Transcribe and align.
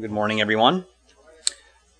Good 0.00 0.10
morning, 0.10 0.40
everyone. 0.40 0.86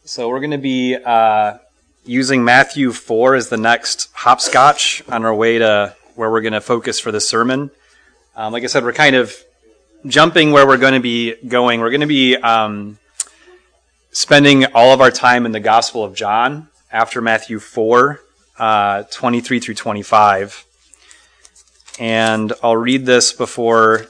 So, 0.05 0.29
we're 0.29 0.41
going 0.41 0.53
to 0.53 0.59
be 0.59 0.97
uh, 0.97 1.59
using 2.05 2.45
Matthew 2.45 2.93
4 2.93 3.35
as 3.35 3.49
the 3.49 3.57
next 3.57 4.09
hopscotch 4.13 5.03
on 5.09 5.25
our 5.25 5.35
way 5.35 5.59
to 5.59 5.95
where 6.15 6.31
we're 6.31 6.41
going 6.41 6.55
to 6.55 6.61
focus 6.61 6.99
for 6.99 7.13
the 7.13 7.21
sermon. 7.21 7.71
Um, 8.35 8.53
like 8.53 8.65
I 8.65 8.67
said, 8.67 8.83
we're 8.83 8.93
kind 8.93 9.15
of 9.15 9.37
jumping 10.07 10.53
where 10.53 10.67
we're 10.67 10.79
going 10.79 10.95
to 10.95 11.01
be 11.01 11.35
going. 11.47 11.81
We're 11.81 11.91
going 11.91 12.01
to 12.01 12.07
be 12.07 12.37
um, 12.37 12.99
spending 14.11 14.65
all 14.75 14.93
of 14.93 15.01
our 15.01 15.11
time 15.11 15.47
in 15.47 15.53
the 15.53 15.61
Gospel 15.61 16.03
of 16.05 16.15
John 16.15 16.69
after 16.91 17.21
Matthew 17.21 17.59
4, 17.59 18.21
uh, 18.59 19.03
23 19.11 19.61
through 19.61 19.75
25. 19.75 20.65
And 21.99 22.53
I'll 22.63 22.77
read 22.77 23.05
this 23.05 23.33
before 23.33 24.07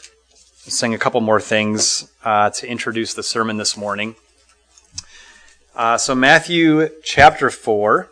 saying 0.70 0.94
a 0.94 0.98
couple 0.98 1.20
more 1.20 1.40
things 1.40 2.10
uh, 2.24 2.50
to 2.50 2.66
introduce 2.66 3.14
the 3.14 3.22
sermon 3.22 3.56
this 3.56 3.76
morning. 3.76 4.14
Uh, 5.74 5.98
so, 5.98 6.14
Matthew 6.14 6.88
chapter 7.02 7.50
4, 7.50 8.08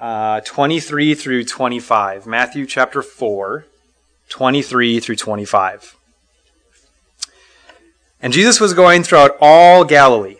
uh, 0.00 0.40
23 0.40 1.14
through 1.14 1.44
25. 1.44 2.26
Matthew 2.26 2.66
chapter 2.66 3.02
4, 3.02 3.66
23 4.28 5.00
through 5.00 5.16
25. 5.16 5.96
And 8.20 8.32
Jesus 8.32 8.60
was 8.60 8.72
going 8.72 9.02
throughout 9.02 9.36
all 9.40 9.84
Galilee, 9.84 10.38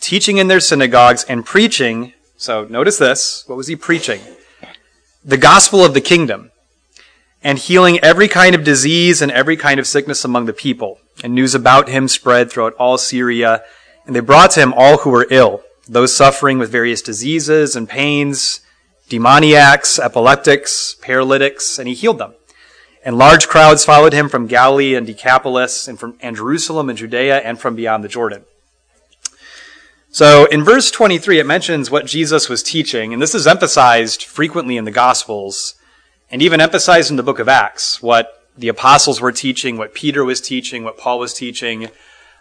teaching 0.00 0.38
in 0.38 0.48
their 0.48 0.60
synagogues 0.60 1.24
and 1.24 1.44
preaching. 1.44 2.14
So, 2.36 2.64
notice 2.64 2.96
this. 2.96 3.44
What 3.46 3.56
was 3.56 3.66
he 3.66 3.76
preaching? 3.76 4.20
The 5.24 5.36
gospel 5.36 5.84
of 5.84 5.92
the 5.92 6.00
kingdom 6.00 6.52
and 7.42 7.58
healing 7.58 7.98
every 8.00 8.28
kind 8.28 8.54
of 8.54 8.64
disease 8.64 9.22
and 9.22 9.30
every 9.32 9.56
kind 9.56 9.78
of 9.78 9.86
sickness 9.86 10.24
among 10.24 10.46
the 10.46 10.52
people. 10.52 10.98
And 11.22 11.34
news 11.34 11.54
about 11.54 11.88
him 11.88 12.08
spread 12.08 12.50
throughout 12.50 12.74
all 12.74 12.98
Syria, 12.98 13.62
and 14.06 14.14
they 14.14 14.20
brought 14.20 14.52
to 14.52 14.60
him 14.60 14.72
all 14.74 14.98
who 14.98 15.10
were 15.10 15.26
ill, 15.30 15.62
those 15.88 16.14
suffering 16.14 16.58
with 16.58 16.70
various 16.70 17.02
diseases 17.02 17.76
and 17.76 17.88
pains, 17.88 18.60
demoniacs, 19.08 19.98
epileptics, 19.98 20.96
paralytics, 21.00 21.78
and 21.78 21.88
he 21.88 21.94
healed 21.94 22.18
them. 22.18 22.34
And 23.04 23.16
large 23.16 23.48
crowds 23.48 23.84
followed 23.84 24.12
him 24.12 24.28
from 24.28 24.48
Galilee 24.48 24.94
and 24.94 25.06
Decapolis, 25.06 25.88
and 25.88 25.98
from 25.98 26.16
and 26.20 26.36
Jerusalem 26.36 26.88
and 26.88 26.98
Judea, 26.98 27.38
and 27.38 27.58
from 27.58 27.74
beyond 27.74 28.04
the 28.04 28.08
Jordan. 28.08 28.44
So 30.10 30.46
in 30.46 30.64
verse 30.64 30.90
23, 30.90 31.38
it 31.38 31.46
mentions 31.46 31.90
what 31.90 32.06
Jesus 32.06 32.48
was 32.48 32.62
teaching, 32.62 33.12
and 33.12 33.22
this 33.22 33.34
is 33.34 33.46
emphasized 33.46 34.24
frequently 34.24 34.76
in 34.76 34.84
the 34.84 34.90
Gospels 34.90 35.74
and 36.30 36.42
even 36.42 36.60
emphasized 36.60 37.10
in 37.10 37.16
the 37.16 37.22
book 37.22 37.38
of 37.38 37.48
Acts 37.48 38.02
what 38.02 38.44
the 38.56 38.68
apostles 38.68 39.20
were 39.20 39.32
teaching, 39.32 39.76
what 39.76 39.94
Peter 39.94 40.24
was 40.24 40.40
teaching, 40.40 40.84
what 40.84 40.98
Paul 40.98 41.18
was 41.18 41.32
teaching. 41.32 41.88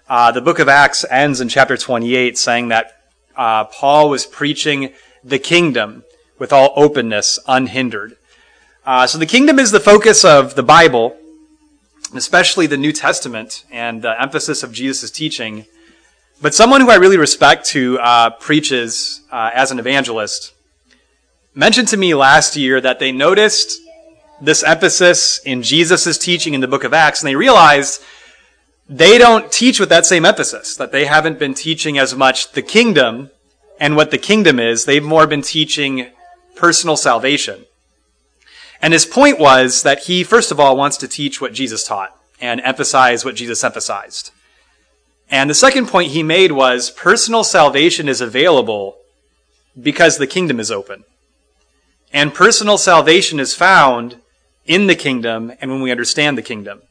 Uh, 0.10 0.32
the 0.32 0.42
book 0.42 0.60
of 0.60 0.68
Acts 0.68 1.06
ends 1.10 1.42
in 1.42 1.50
chapter 1.50 1.78
28 1.78 2.38
saying 2.38 2.70
that 2.70 3.02
uh, 3.36 3.66
Paul 3.66 4.10
was 4.10 4.26
preaching 4.26 4.94
the 5.24 5.40
kingdom 5.40 6.04
with 6.40 6.52
all 6.52 6.74
openness, 6.76 7.40
unhindered. 7.48 8.18
Uh, 8.86 9.06
so 9.06 9.18
the 9.18 9.26
kingdom 9.26 9.60
is 9.60 9.72
the 9.72 9.80
focus 9.80 10.24
of 10.24 10.56
the 10.56 10.64
Bible, 10.64 11.16
especially 12.16 12.68
the 12.68 12.78
New 12.78 12.92
Testament 12.92 13.66
and 13.72 14.02
the 14.02 14.20
emphasis 14.22 14.64
of 14.64 14.72
Jesus' 14.72 15.12
teaching. 15.12 15.66
But 16.42 16.56
someone 16.56 16.82
who 16.82 16.90
I 16.90 16.96
really 16.96 17.18
respect 17.18 17.72
who 17.72 17.98
uh, 18.00 18.32
preaches 18.32 19.22
uh, 19.32 19.52
as 19.54 19.72
an 19.72 19.80
evangelist 19.80 20.54
mentioned 21.58 21.88
to 21.88 21.98
me 21.98 22.14
last 22.14 22.56
year 22.56 22.80
that 22.80 23.00
they 23.00 23.12
noticed 23.12 23.82
this 24.40 24.64
emphasis 24.64 25.40
in 25.40 25.64
Jesus' 25.64 26.18
teaching 26.18 26.54
in 26.54 26.62
the 26.62 26.68
book 26.68 26.84
of 26.84 26.94
Acts, 26.94 27.22
and 27.22 27.28
they 27.28 27.36
realized 27.36 28.02
they 28.88 29.18
don't 29.18 29.52
teach 29.52 29.80
with 29.80 29.90
that 29.90 30.06
same 30.06 30.24
emphasis, 30.24 30.76
that 30.78 30.92
they 30.92 31.06
haven't 31.06 31.40
been 31.40 31.56
teaching 31.56 31.98
as 31.98 32.16
much 32.16 32.52
the 32.52 32.62
kingdom 32.62 33.32
and 33.80 33.96
what 33.96 34.12
the 34.12 34.20
kingdom 34.20 34.60
is. 34.60 34.86
They've 34.86 35.04
more 35.04 35.26
been 35.26 35.42
teaching 35.42 36.12
personal 36.56 36.96
salvation. 36.96 37.66
And 38.80 38.94
his 38.94 39.06
point 39.06 39.40
was 39.40 39.82
that 39.82 40.04
he, 40.04 40.24
first 40.24 40.52
of 40.52 40.60
all, 40.60 40.78
wants 40.78 40.98
to 40.98 41.08
teach 41.08 41.42
what 41.42 41.54
Jesus 41.54 41.84
taught 41.84 42.16
and 42.40 42.62
emphasize 42.62 43.26
what 43.26 43.36
Jesus 43.36 43.64
emphasized. 43.64 44.30
And 45.32 45.50
the 45.50 45.56
second 45.56 45.88
point 45.88 46.12
he 46.12 46.22
made 46.22 46.52
was 46.52 46.92
personal 46.92 47.44
salvation 47.44 48.08
is 48.08 48.22
available 48.22 48.98
because 49.82 50.18
the 50.18 50.28
kingdom 50.28 50.60
is 50.60 50.70
open. 50.70 51.04
And 52.14 52.34
personal 52.34 52.78
salvation 52.78 53.40
is 53.40 53.54
found 53.54 54.20
in 54.66 54.88
the 54.88 54.96
kingdom 54.96 55.52
and 55.62 55.72
when 55.72 55.82
we 55.82 55.92
understand 55.92 56.38
the 56.38 56.42
kingdom. 56.42 56.82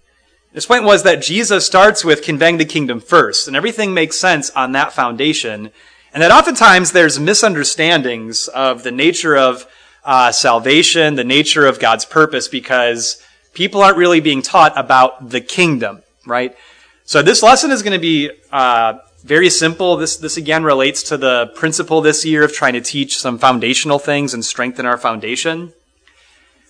His 0.53 0.67
point 0.67 0.85
was 0.85 1.03
that 1.03 1.23
Jesus 1.23 1.67
starts 1.67 2.05
with 2.05 2.23
conveying 2.23 2.57
the 2.57 2.65
kingdom 2.65 3.01
first, 3.01 3.47
and 3.47 3.57
everything 3.57 3.93
makes 3.93 4.17
sense 4.17 4.51
on 4.51 4.73
that 4.73 4.93
foundation. 4.93 5.71
And 6.15 6.23
that 6.23 6.31
oftentimes 6.31 6.93
there's 6.93 7.21
misunderstandings 7.21 8.49
of 8.49 8.83
the 8.83 8.91
nature 8.91 9.37
of 9.37 9.67
uh, 10.03 10.33
salvation, 10.33 11.17
the 11.17 11.25
nature 11.25 11.67
of 11.67 11.79
God's 11.79 12.07
purpose, 12.07 12.49
because 12.49 13.23
people 13.53 13.83
aren't 13.83 13.99
really 13.99 14.21
being 14.21 14.41
taught 14.41 14.73
about 14.79 15.29
the 15.29 15.43
kingdom, 15.43 16.03
right? 16.27 16.57
So 17.05 17.21
this 17.21 17.43
lesson 17.43 17.71
is 17.71 17.83
going 17.83 17.93
to 17.93 17.99
be 18.01 18.31
uh, 18.51 18.95
very 19.27 19.51
simple. 19.51 19.97
This, 19.97 20.17
this 20.17 20.37
again 20.37 20.63
relates 20.63 21.03
to 21.05 21.17
the 21.17 21.51
principle 21.57 22.01
this 22.01 22.25
year 22.25 22.45
of 22.45 22.53
trying 22.53 22.75
to 22.75 22.81
teach 22.81 23.19
some 23.19 23.39
foundational 23.39 23.99
things 23.99 24.33
and 24.33 24.45
strengthen 24.45 24.87
our 24.87 24.97
foundation. 24.97 25.73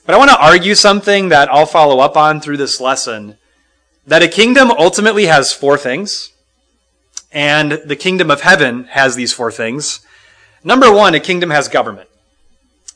But 0.06 0.14
I 0.14 0.18
want 0.18 0.30
to 0.30 0.42
argue 0.42 0.74
something 0.74 1.28
that 1.28 1.52
I'll 1.52 1.66
follow 1.66 2.00
up 2.00 2.16
on 2.16 2.40
through 2.40 2.56
this 2.56 2.80
lesson 2.80 3.36
that 4.06 4.22
a 4.22 4.28
kingdom 4.28 4.70
ultimately 4.70 5.26
has 5.26 5.52
four 5.52 5.76
things, 5.76 6.32
and 7.30 7.72
the 7.84 7.96
kingdom 7.96 8.30
of 8.30 8.40
heaven 8.40 8.84
has 8.84 9.16
these 9.16 9.34
four 9.34 9.52
things. 9.52 10.00
Number 10.64 10.90
one, 10.90 11.14
a 11.14 11.20
kingdom 11.20 11.50
has 11.50 11.68
government. 11.68 12.08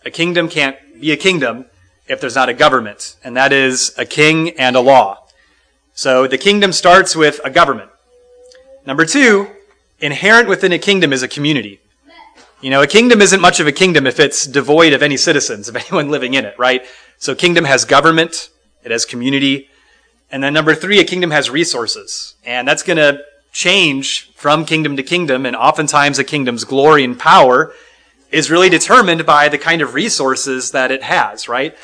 A 0.06 0.10
kingdom 0.10 0.48
can't 0.48 0.76
be 1.00 1.12
a 1.12 1.16
kingdom 1.18 1.66
if 2.06 2.20
there's 2.20 2.36
not 2.36 2.48
a 2.48 2.54
government, 2.54 3.16
and 3.22 3.36
that 3.36 3.52
is 3.52 3.92
a 3.98 4.06
king 4.06 4.50
and 4.58 4.74
a 4.74 4.80
law. 4.80 5.26
So 5.92 6.26
the 6.26 6.38
kingdom 6.38 6.72
starts 6.72 7.14
with 7.14 7.40
a 7.44 7.50
government. 7.50 7.90
Number 8.90 9.06
two, 9.06 9.46
inherent 10.00 10.48
within 10.48 10.72
a 10.72 10.78
kingdom 10.80 11.12
is 11.12 11.22
a 11.22 11.28
community. 11.28 11.78
You 12.60 12.70
know, 12.70 12.82
a 12.82 12.88
kingdom 12.88 13.22
isn't 13.22 13.40
much 13.40 13.60
of 13.60 13.68
a 13.68 13.72
kingdom 13.72 14.04
if 14.04 14.18
it's 14.18 14.44
devoid 14.48 14.92
of 14.94 15.00
any 15.00 15.16
citizens, 15.16 15.68
of 15.68 15.76
anyone 15.76 16.10
living 16.10 16.34
in 16.34 16.44
it, 16.44 16.58
right? 16.58 16.82
So 17.16 17.36
kingdom 17.36 17.66
has 17.66 17.84
government, 17.84 18.50
it 18.82 18.90
has 18.90 19.04
community. 19.04 19.68
And 20.32 20.42
then 20.42 20.52
number 20.52 20.74
three, 20.74 20.98
a 20.98 21.04
kingdom 21.04 21.30
has 21.30 21.48
resources. 21.48 22.34
And 22.44 22.66
that's 22.66 22.82
going 22.82 22.96
to 22.96 23.22
change 23.52 24.32
from 24.34 24.64
kingdom 24.64 24.96
to 24.96 25.04
kingdom. 25.04 25.46
And 25.46 25.54
oftentimes 25.54 26.18
a 26.18 26.24
kingdom's 26.24 26.64
glory 26.64 27.04
and 27.04 27.16
power 27.16 27.72
is 28.32 28.50
really 28.50 28.70
determined 28.70 29.24
by 29.24 29.48
the 29.48 29.58
kind 29.58 29.82
of 29.82 29.94
resources 29.94 30.72
that 30.72 30.90
it 30.90 31.04
has, 31.04 31.48
right? 31.48 31.76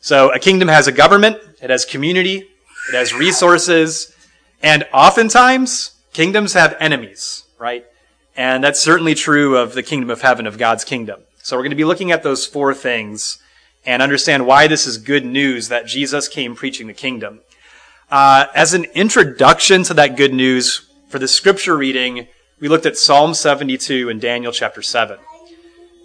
So 0.00 0.32
a 0.32 0.38
kingdom 0.38 0.68
has 0.68 0.86
a 0.86 0.92
government, 0.92 1.36
it 1.60 1.68
has 1.68 1.84
community, 1.84 2.48
it 2.88 2.94
has 2.94 3.12
resources, 3.12 4.16
and 4.62 4.86
oftentimes 4.94 5.90
Kingdoms 6.14 6.52
have 6.52 6.76
enemies, 6.78 7.42
right? 7.58 7.84
And 8.36 8.62
that's 8.62 8.78
certainly 8.78 9.16
true 9.16 9.56
of 9.56 9.74
the 9.74 9.82
kingdom 9.82 10.10
of 10.10 10.22
heaven, 10.22 10.46
of 10.46 10.58
God's 10.58 10.84
kingdom. 10.84 11.22
So 11.42 11.56
we're 11.56 11.64
going 11.64 11.70
to 11.70 11.76
be 11.76 11.84
looking 11.84 12.12
at 12.12 12.22
those 12.22 12.46
four 12.46 12.72
things 12.72 13.38
and 13.84 14.00
understand 14.00 14.46
why 14.46 14.68
this 14.68 14.86
is 14.86 14.96
good 14.96 15.26
news 15.26 15.68
that 15.68 15.86
Jesus 15.86 16.28
came 16.28 16.54
preaching 16.54 16.86
the 16.86 16.94
kingdom. 16.94 17.40
Uh, 18.12 18.46
as 18.54 18.74
an 18.74 18.84
introduction 18.94 19.82
to 19.82 19.94
that 19.94 20.16
good 20.16 20.32
news, 20.32 20.88
for 21.08 21.18
the 21.18 21.26
scripture 21.26 21.76
reading, 21.76 22.28
we 22.60 22.68
looked 22.68 22.86
at 22.86 22.96
Psalm 22.96 23.34
72 23.34 24.08
and 24.08 24.20
Daniel 24.20 24.52
chapter 24.52 24.82
7. 24.82 25.18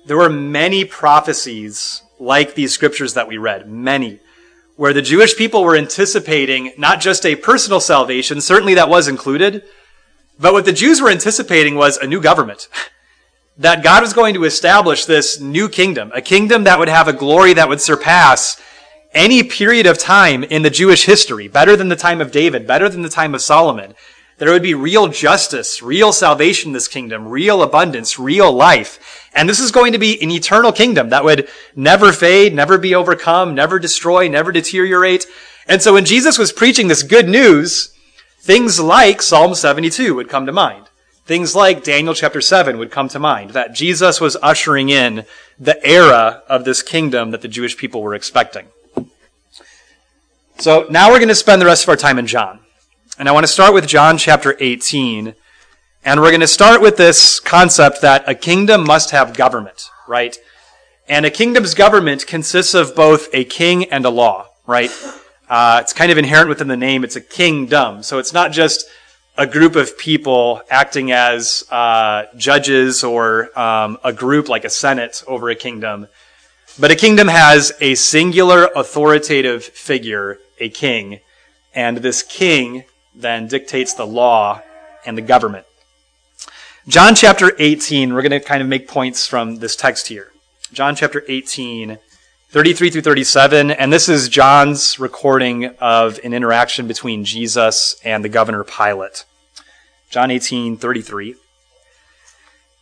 There 0.08 0.18
were 0.18 0.30
many 0.30 0.86
prophecies 0.86 2.02
like 2.20 2.56
these 2.56 2.74
scriptures 2.74 3.14
that 3.14 3.28
we 3.28 3.38
read, 3.38 3.70
many, 3.70 4.20
where 4.76 4.94
the 4.94 5.04
Jewish 5.04 5.38
people 5.38 5.64
were 5.64 5.76
anticipating 5.76 6.74
not 6.80 7.00
just 7.00 7.28
a 7.28 7.36
personal 7.36 7.80
salvation, 7.80 8.42
certainly 8.42 8.74
that 8.74 8.90
was 8.90 9.08
included, 9.08 9.64
but 10.40 10.54
what 10.54 10.66
the 10.66 10.74
Jews 10.74 11.02
were 11.02 11.10
anticipating 11.10 11.76
was 11.76 11.98
a 11.98 12.08
new 12.08 12.22
government. 12.22 12.68
that 13.60 13.84
God 13.84 14.02
was 14.02 14.14
going 14.14 14.34
to 14.36 14.46
establish 14.46 15.04
this 15.04 15.40
new 15.40 15.68
kingdom, 15.68 16.12
a 16.16 16.22
kingdom 16.22 16.64
that 16.64 16.80
would 16.80 16.88
have 16.88 17.10
a 17.10 17.14
glory 17.14 17.54
that 17.54 17.68
would 17.68 17.82
surpass 17.82 18.60
any 19.14 19.44
period 19.44 19.86
of 19.86 19.98
time 19.98 20.46
in 20.46 20.62
the 20.62 20.70
Jewish 20.70 21.06
history, 21.06 21.50
better 21.50 21.76
than 21.76 21.90
the 21.90 21.96
time 21.98 22.22
of 22.22 22.32
David, 22.32 22.66
better 22.66 22.88
than 22.88 23.02
the 23.02 23.10
time 23.10 23.36
of 23.36 23.42
Solomon. 23.42 23.96
There 24.38 24.52
would 24.52 24.64
be 24.64 24.74
real 24.74 25.10
justice, 25.10 25.82
real 25.82 26.14
salvation 26.14 26.70
in 26.70 26.74
this 26.74 26.88
kingdom, 26.88 27.28
real 27.28 27.62
abundance, 27.62 28.18
real 28.18 28.50
life. 28.50 29.28
And 29.36 29.50
this 29.50 29.60
is 29.60 29.72
going 29.72 29.92
to 29.92 30.00
be 30.00 30.22
an 30.22 30.32
eternal 30.32 30.72
kingdom 30.72 31.10
that 31.10 31.26
would 31.26 31.50
never 31.76 32.14
fade, 32.14 32.56
never 32.56 32.78
be 32.78 32.96
overcome, 32.96 33.54
never 33.54 33.78
destroy, 33.78 34.30
never 34.30 34.54
deteriorate. 34.54 35.26
And 35.68 35.82
so 35.82 35.94
when 35.94 36.06
Jesus 36.06 36.38
was 36.38 36.54
preaching 36.54 36.88
this 36.88 37.04
good 37.04 37.28
news, 37.28 37.94
Things 38.40 38.80
like 38.80 39.22
Psalm 39.22 39.54
72 39.54 40.16
would 40.16 40.30
come 40.30 40.46
to 40.46 40.52
mind. 40.52 40.88
Things 41.26 41.56
like 41.56 41.84
Daniel 41.84 42.16
chapter 42.16 42.42
7 42.42 42.78
would 42.80 42.90
come 42.90 43.08
to 43.10 43.20
mind, 43.20 43.52
that 43.52 43.76
Jesus 43.76 44.20
was 44.20 44.38
ushering 44.42 44.90
in 44.90 45.26
the 45.60 45.86
era 45.86 46.42
of 46.48 46.66
this 46.66 46.82
kingdom 46.82 47.32
that 47.32 47.42
the 47.42 47.48
Jewish 47.48 47.78
people 47.78 48.02
were 48.02 48.16
expecting. 48.16 48.68
So 50.58 50.88
now 50.90 51.10
we're 51.10 51.20
going 51.20 51.30
to 51.30 51.36
spend 51.36 51.62
the 51.62 51.68
rest 51.68 51.84
of 51.84 51.90
our 51.90 51.96
time 51.96 52.18
in 52.18 52.28
John. 52.28 52.60
And 53.20 53.30
I 53.30 53.32
want 53.32 53.44
to 53.44 53.52
start 53.52 53.74
with 53.74 53.88
John 53.88 54.18
chapter 54.18 54.56
18. 54.60 55.36
And 56.06 56.22
we're 56.22 56.32
going 56.32 56.40
to 56.40 56.48
start 56.48 56.82
with 56.82 56.98
this 56.98 57.40
concept 57.40 58.02
that 58.02 58.28
a 58.28 58.34
kingdom 58.34 58.86
must 58.86 59.12
have 59.12 59.38
government, 59.38 59.90
right? 60.08 60.38
And 61.08 61.26
a 61.26 61.30
kingdom's 61.30 61.74
government 61.74 62.26
consists 62.26 62.74
of 62.74 62.96
both 62.96 63.28
a 63.34 63.44
king 63.44 63.86
and 63.92 64.06
a 64.06 64.10
law, 64.10 64.48
right? 64.66 64.92
Uh, 65.50 65.80
it's 65.82 65.94
kind 65.94 66.12
of 66.12 66.18
inherent 66.18 66.48
within 66.48 66.68
the 66.68 66.78
name. 66.78 67.04
It's 67.04 67.16
a 67.16 67.22
kingdom. 67.22 68.04
So 68.04 68.20
it's 68.20 68.34
not 68.34 68.52
just 68.52 68.86
a 69.38 69.48
group 69.48 69.76
of 69.76 69.98
people 69.98 70.62
acting 70.70 71.12
as 71.12 71.64
uh, 71.72 72.26
judges 72.38 73.04
or 73.04 73.58
um, 73.58 73.98
a 74.04 74.14
group 74.14 74.50
like 74.50 74.66
a 74.66 74.70
senate 74.70 75.24
over 75.28 75.50
a 75.50 75.56
kingdom. 75.56 76.08
But 76.78 76.92
a 76.92 76.96
kingdom 76.96 77.28
has 77.28 77.72
a 77.82 77.96
singular 77.96 78.70
authoritative 78.76 79.64
figure 79.64 80.40
a 80.60 80.70
king, 80.70 81.20
and 81.74 81.98
this 81.98 82.22
king 82.22 82.84
then 83.16 83.48
dictates 83.48 83.94
the 83.94 84.06
law 84.06 84.62
and 85.06 85.18
the 85.18 85.22
government. 85.22 85.66
John 86.88 87.16
chapter 87.16 87.54
18, 87.58 88.14
we're 88.14 88.22
going 88.22 88.32
to 88.32 88.40
kind 88.40 88.62
of 88.62 88.68
make 88.68 88.88
points 88.88 89.26
from 89.26 89.58
this 89.58 89.76
text 89.76 90.08
here. 90.08 90.32
John 90.74 90.96
chapter 90.96 91.24
18, 91.28 91.98
33 92.52 92.90
through 92.90 93.02
37, 93.02 93.72
and 93.72 93.94
this 93.94 94.10
is 94.10 94.28
John's 94.28 95.00
recording 95.00 95.66
of 95.80 96.20
an 96.24 96.34
interaction 96.34 96.88
between 96.88 97.24
Jesus 97.24 97.96
and 98.04 98.24
the 98.24 98.30
governor 98.30 98.64
Pilate. 98.64 99.26
John 100.10 100.32
18, 100.32 100.76
33. 100.78 101.36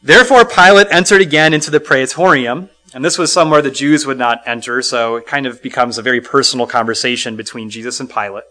Therefore 0.01 0.45
Pilate 0.45 0.87
entered 0.89 1.21
again 1.21 1.53
into 1.53 1.69
the 1.69 1.81
praetorium 1.81 2.69
and 2.93 3.03
this 3.03 3.17
was 3.17 3.33
somewhere 3.33 3.61
the 3.61 3.69
Jews 3.69 4.05
would 4.05 4.17
not 4.17 4.41
enter, 4.45 4.81
so 4.81 5.17
it 5.17 5.27
kind 5.27 5.45
of 5.45 5.61
becomes 5.61 5.97
a 5.97 6.01
very 6.01 6.21
personal 6.21 6.65
conversation 6.65 7.35
between 7.35 7.69
Jesus 7.69 7.99
and 7.99 8.09
Pilate. 8.09 8.45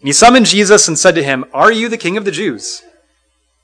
And 0.00 0.08
he 0.08 0.12
summoned 0.12 0.46
Jesus 0.46 0.88
and 0.88 0.98
said 0.98 1.14
to 1.16 1.22
him, 1.22 1.44
Are 1.52 1.70
you 1.70 1.88
the 1.88 1.98
king 1.98 2.16
of 2.16 2.24
the 2.24 2.30
Jews? 2.30 2.82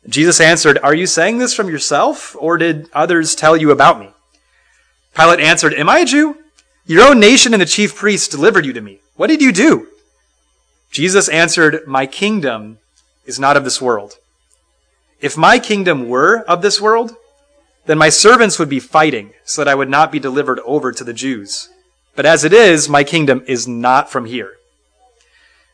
Jesus 0.07 0.41
answered, 0.41 0.79
Are 0.83 0.95
you 0.95 1.07
saying 1.07 1.39
this 1.39 1.55
from 1.55 1.71
yourself, 1.71 2.37
or 2.39 2.59
did 2.59 2.91
others 2.93 3.35
tell 3.35 3.57
you 3.57 3.71
about 3.71 3.99
me? 3.99 4.11
Pilate 5.17 5.41
answered, 5.41 5.73
Am 5.75 5.89
I 5.89 6.01
a 6.01 6.05
Jew? 6.05 6.37
Your 6.87 7.09
own 7.09 7.21
nation 7.21 7.53
and 7.53 7.63
the 7.63 7.67
chief 7.67 7.95
priests 7.95 8.29
delivered 8.29 8.67
you 8.67 8.73
to 8.73 8.81
me. 8.81 9.01
What 9.17 9.29
did 9.29 9.41
you 9.41 9.53
do? 9.53 9.89
Jesus 10.91 11.29
answered, 11.29 11.87
My 11.87 12.07
kingdom 12.07 12.79
is 13.25 13.39
not 13.39 13.57
of 13.57 13.65
this 13.65 13.81
world. 13.81 14.17
If 15.21 15.37
my 15.37 15.59
kingdom 15.59 16.09
were 16.09 16.41
of 16.41 16.63
this 16.63 16.81
world, 16.81 17.15
then 17.87 17.99
my 17.99 18.09
servants 18.09 18.59
would 18.59 18.69
be 18.69 18.81
fighting 18.81 19.33
so 19.45 19.63
that 19.63 19.71
I 19.71 19.75
would 19.75 19.89
not 19.89 20.13
be 20.13 20.19
delivered 20.19 20.61
over 20.61 20.93
to 20.93 21.05
the 21.05 21.13
Jews. 21.13 21.69
But 22.15 22.27
as 22.27 22.45
it 22.45 22.53
is, 22.53 22.89
my 22.89 23.05
kingdom 23.05 23.43
is 23.47 23.67
not 23.67 24.11
from 24.11 24.27
here. 24.27 24.53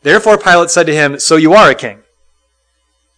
Therefore 0.03 0.39
Pilate 0.39 0.71
said 0.71 0.87
to 0.87 0.95
him, 0.95 1.19
So 1.19 1.37
you 1.37 1.55
are 1.55 1.71
a 1.71 1.75
king. 1.75 2.01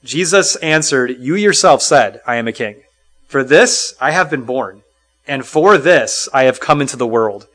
Jesus 0.03 0.57
answered, 0.57 1.17
You 1.19 1.35
yourself 1.35 1.83
said, 1.83 2.21
I 2.27 2.37
am 2.37 2.49
a 2.49 2.53
king. 2.53 2.83
For 3.27 3.45
this 3.45 3.95
I 4.01 4.13
have 4.13 4.31
been 4.31 4.45
born, 4.45 4.83
and 5.27 5.45
for 5.45 5.77
this 5.77 6.29
I 6.33 6.45
have 6.45 6.59
come 6.59 6.81
into 6.81 6.97
the 6.97 7.07
world, 7.07 7.47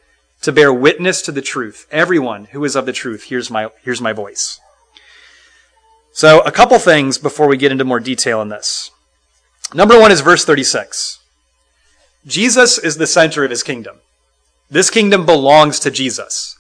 to 0.46 0.52
bear 0.52 0.72
witness 0.72 1.24
to 1.24 1.32
the 1.32 1.42
truth. 1.42 1.88
Everyone 1.90 2.46
who 2.46 2.64
is 2.64 2.76
of 2.76 2.86
the 2.86 2.94
truth 2.94 3.24
hears 3.24 3.50
my, 3.50 3.70
hears 3.84 4.00
my 4.00 4.14
voice. 4.14 4.60
So, 6.12 6.42
a 6.42 6.52
couple 6.52 6.78
things 6.78 7.18
before 7.18 7.48
we 7.48 7.58
get 7.58 7.72
into 7.72 7.84
more 7.84 8.00
detail 8.00 8.42
in 8.44 8.50
this. 8.50 8.92
Number 9.74 10.00
one 10.00 10.12
is 10.12 10.22
verse 10.22 10.46
36. 10.46 11.20
Jesus 12.28 12.78
is 12.78 12.98
the 12.98 13.08
center 13.08 13.44
of 13.44 13.50
his 13.50 13.64
kingdom. 13.64 13.98
This 14.70 14.92
kingdom 14.92 15.26
belongs 15.26 15.80
to 15.80 15.90
Jesus. 15.90 16.58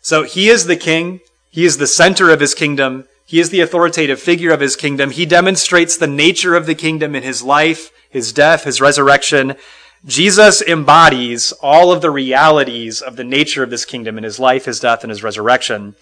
So 0.00 0.22
he 0.22 0.48
is 0.48 0.66
the 0.66 0.76
king. 0.76 1.20
He 1.50 1.64
is 1.64 1.78
the 1.78 1.86
center 1.88 2.30
of 2.30 2.40
his 2.40 2.54
kingdom. 2.54 3.06
He 3.26 3.40
is 3.40 3.50
the 3.50 3.60
authoritative 3.60 4.20
figure 4.20 4.52
of 4.52 4.60
his 4.60 4.76
kingdom. 4.76 5.10
He 5.10 5.26
demonstrates 5.26 5.96
the 5.96 6.06
nature 6.06 6.54
of 6.54 6.66
the 6.66 6.74
kingdom 6.74 7.14
in 7.14 7.22
his 7.24 7.42
life, 7.42 7.90
his 8.10 8.32
death, 8.32 8.64
his 8.64 8.80
resurrection. 8.80 9.56
Jesus 10.06 10.60
embodies 10.60 11.52
all 11.52 11.92
of 11.92 12.02
the 12.02 12.10
realities 12.10 13.00
of 13.00 13.16
the 13.16 13.24
nature 13.24 13.62
of 13.62 13.70
this 13.70 13.84
kingdom 13.84 14.18
in 14.18 14.24
his 14.24 14.38
life, 14.38 14.66
his 14.66 14.80
death, 14.80 15.02
and 15.02 15.10
his 15.10 15.22
resurrection. 15.22 15.94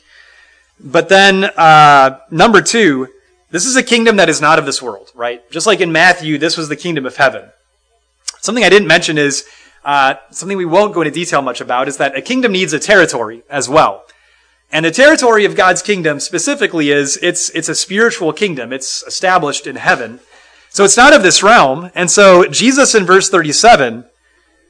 But 0.80 1.08
then, 1.08 1.44
uh, 1.44 2.18
number 2.30 2.60
two, 2.60 3.08
this 3.50 3.66
is 3.66 3.76
a 3.76 3.82
kingdom 3.82 4.16
that 4.16 4.28
is 4.28 4.40
not 4.40 4.58
of 4.58 4.66
this 4.66 4.82
world, 4.82 5.12
right? 5.14 5.48
Just 5.50 5.66
like 5.66 5.80
in 5.80 5.92
Matthew, 5.92 6.38
this 6.38 6.56
was 6.56 6.68
the 6.68 6.76
kingdom 6.76 7.06
of 7.06 7.16
heaven. 7.16 7.50
Something 8.40 8.64
I 8.64 8.70
didn't 8.70 8.88
mention 8.88 9.18
is 9.18 9.44
uh, 9.84 10.14
something 10.30 10.56
we 10.56 10.64
won't 10.64 10.94
go 10.94 11.02
into 11.02 11.12
detail 11.12 11.42
much 11.42 11.60
about 11.60 11.86
is 11.86 11.98
that 11.98 12.16
a 12.16 12.22
kingdom 12.22 12.52
needs 12.52 12.72
a 12.72 12.78
territory 12.78 13.42
as 13.48 13.68
well. 13.68 14.04
And 14.72 14.86
the 14.86 14.90
territory 14.90 15.44
of 15.44 15.54
God's 15.54 15.82
kingdom 15.82 16.18
specifically 16.18 16.90
is 16.90 17.18
it's 17.20 17.50
it's 17.50 17.68
a 17.68 17.74
spiritual 17.74 18.32
kingdom. 18.32 18.72
It's 18.72 19.02
established 19.02 19.66
in 19.66 19.76
heaven. 19.76 20.20
So 20.72 20.84
it's 20.84 20.96
not 20.96 21.12
of 21.12 21.22
this 21.22 21.42
realm. 21.42 21.90
And 21.94 22.10
so 22.10 22.46
Jesus 22.46 22.94
in 22.94 23.04
verse 23.04 23.28
37 23.28 24.06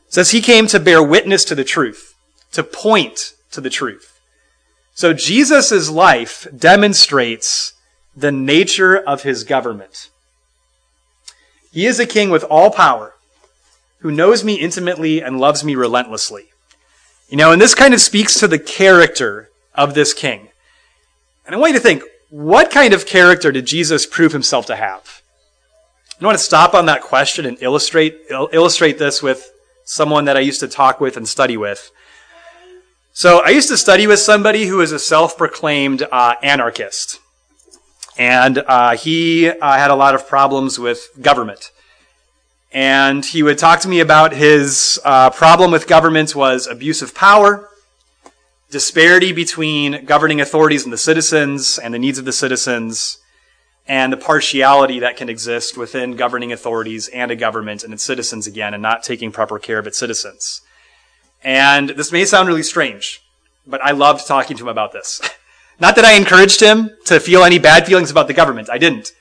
says 0.09 0.33
he 0.33 0.43
came 0.43 0.67
to 0.67 0.81
bear 0.81 1.01
witness 1.01 1.45
to 1.45 1.55
the 1.55 1.63
truth, 1.63 2.15
to 2.51 2.65
point 2.65 3.35
to 3.53 3.61
the 3.61 3.71
truth. 3.71 4.19
So 4.95 5.13
Jesus' 5.13 5.89
life 5.89 6.49
demonstrates 6.55 7.75
the 8.17 8.33
nature 8.33 8.97
of 8.97 9.23
his 9.23 9.45
government. 9.45 10.11
He 11.73 11.87
is 11.87 12.01
a 12.01 12.07
king 12.07 12.31
with 12.31 12.43
all 12.45 12.73
power 12.73 13.15
who 14.01 14.11
knows 14.11 14.43
me 14.43 14.57
intimately 14.57 15.23
and 15.23 15.39
loves 15.39 15.63
me 15.63 15.77
relentlessly. 15.77 16.47
You 17.29 17.37
know, 17.37 17.53
and 17.53 17.63
this 17.63 17.77
kind 17.77 17.95
of 17.95 18.01
speaks 18.01 18.41
to 18.41 18.49
the 18.49 18.59
character 18.59 19.51
of 19.73 19.95
this 19.95 20.13
king. 20.13 20.49
And 21.47 21.55
I 21.55 21.59
want 21.59 21.75
you 21.75 21.79
to 21.79 21.83
think, 21.83 22.03
what 22.29 22.73
kind 22.73 22.93
of 22.93 23.07
character 23.07 23.53
did 23.53 23.67
Jesus 23.67 24.05
prove 24.05 24.33
himself 24.33 24.67
to 24.67 24.75
have? 24.75 25.22
I 26.25 26.27
want 26.27 26.39
to 26.39 26.45
stop 26.45 26.75
on 26.75 26.87
that 26.87 27.03
question 27.03 27.47
and 27.47 27.59
illustrate, 27.61 28.17
illustrate 28.31 28.99
this 28.99 29.23
with 29.23 29.53
someone 29.85 30.25
that 30.27 30.37
I 30.37 30.41
used 30.41 30.61
to 30.61 30.69
talk 30.69 31.01
with 31.01 31.17
and 31.17 31.27
study 31.27 31.57
with. 31.57 31.91
So 33.13 33.43
I 33.45 33.51
used 33.51 33.69
to 33.69 33.77
study 33.77 34.07
with 34.07 34.19
somebody 34.19 34.67
who 34.67 34.81
is 34.81 34.93
a 34.93 34.99
self-proclaimed 34.99 36.07
uh, 36.11 36.35
anarchist. 36.43 37.21
And 38.17 38.59
uh, 38.59 38.97
he 38.97 39.49
uh, 39.49 39.79
had 39.79 39.91
a 39.91 39.95
lot 39.95 40.15
of 40.15 40.29
problems 40.29 40.79
with 40.79 41.09
government 41.21 41.73
and 42.73 43.25
he 43.25 43.43
would 43.43 43.59
talk 43.59 43.81
to 43.81 43.89
me 43.89 44.01
about 44.01 44.33
his 44.33 44.99
uh, 45.05 45.31
problem 45.31 45.71
with 45.71 45.87
government 45.87 46.35
was 46.35 46.67
abuse 46.67 47.03
of 47.03 47.15
power, 47.15 47.69
disparity 48.71 49.33
between 49.33 50.07
governing 50.07 50.41
authorities 50.41 50.85
and 50.85 50.93
the 50.93 50.99
citizens 50.99 51.79
and 51.79 51.93
the 51.93 51.99
needs 51.99 52.19
of 52.19 52.25
the 52.25 52.33
citizens, 52.33 53.19
and 53.87 54.13
the 54.13 54.17
partiality 54.17 55.01
that 55.01 55.17
can 55.17 55.29
exist 55.29 55.77
within 55.77 56.17
governing 56.17 56.53
authorities 56.53 57.09
and 57.09 57.31
a 57.31 57.37
government 57.37 57.83
and 57.83 57.93
its 57.93 58.03
citizens 58.03 58.47
again, 58.47 58.75
and 58.75 58.83
not 58.83 59.03
taking 59.03 59.33
proper 59.33 59.59
care 59.59 59.79
of 59.79 59.87
its 59.87 59.99
citizens. 59.99 60.61
And 61.43 61.91
this 61.91 62.13
may 62.13 62.25
sound 62.25 62.49
really 62.49 62.63
strange, 62.63 63.23
but 63.67 63.81
I 63.83 63.91
loved 63.91 64.27
talking 64.27 64.57
to 64.57 64.65
him 64.65 64.69
about 64.69 64.93
this. 64.93 65.21
not 65.81 65.97
that 65.97 66.05
I 66.05 66.13
encouraged 66.13 66.61
him 66.61 66.91
to 67.07 67.19
feel 67.19 67.43
any 67.43 67.59
bad 67.59 67.87
feelings 67.87 68.11
about 68.11 68.29
the 68.29 68.35
government. 68.35 68.71
I 68.71 68.79
didn't. 68.79 69.13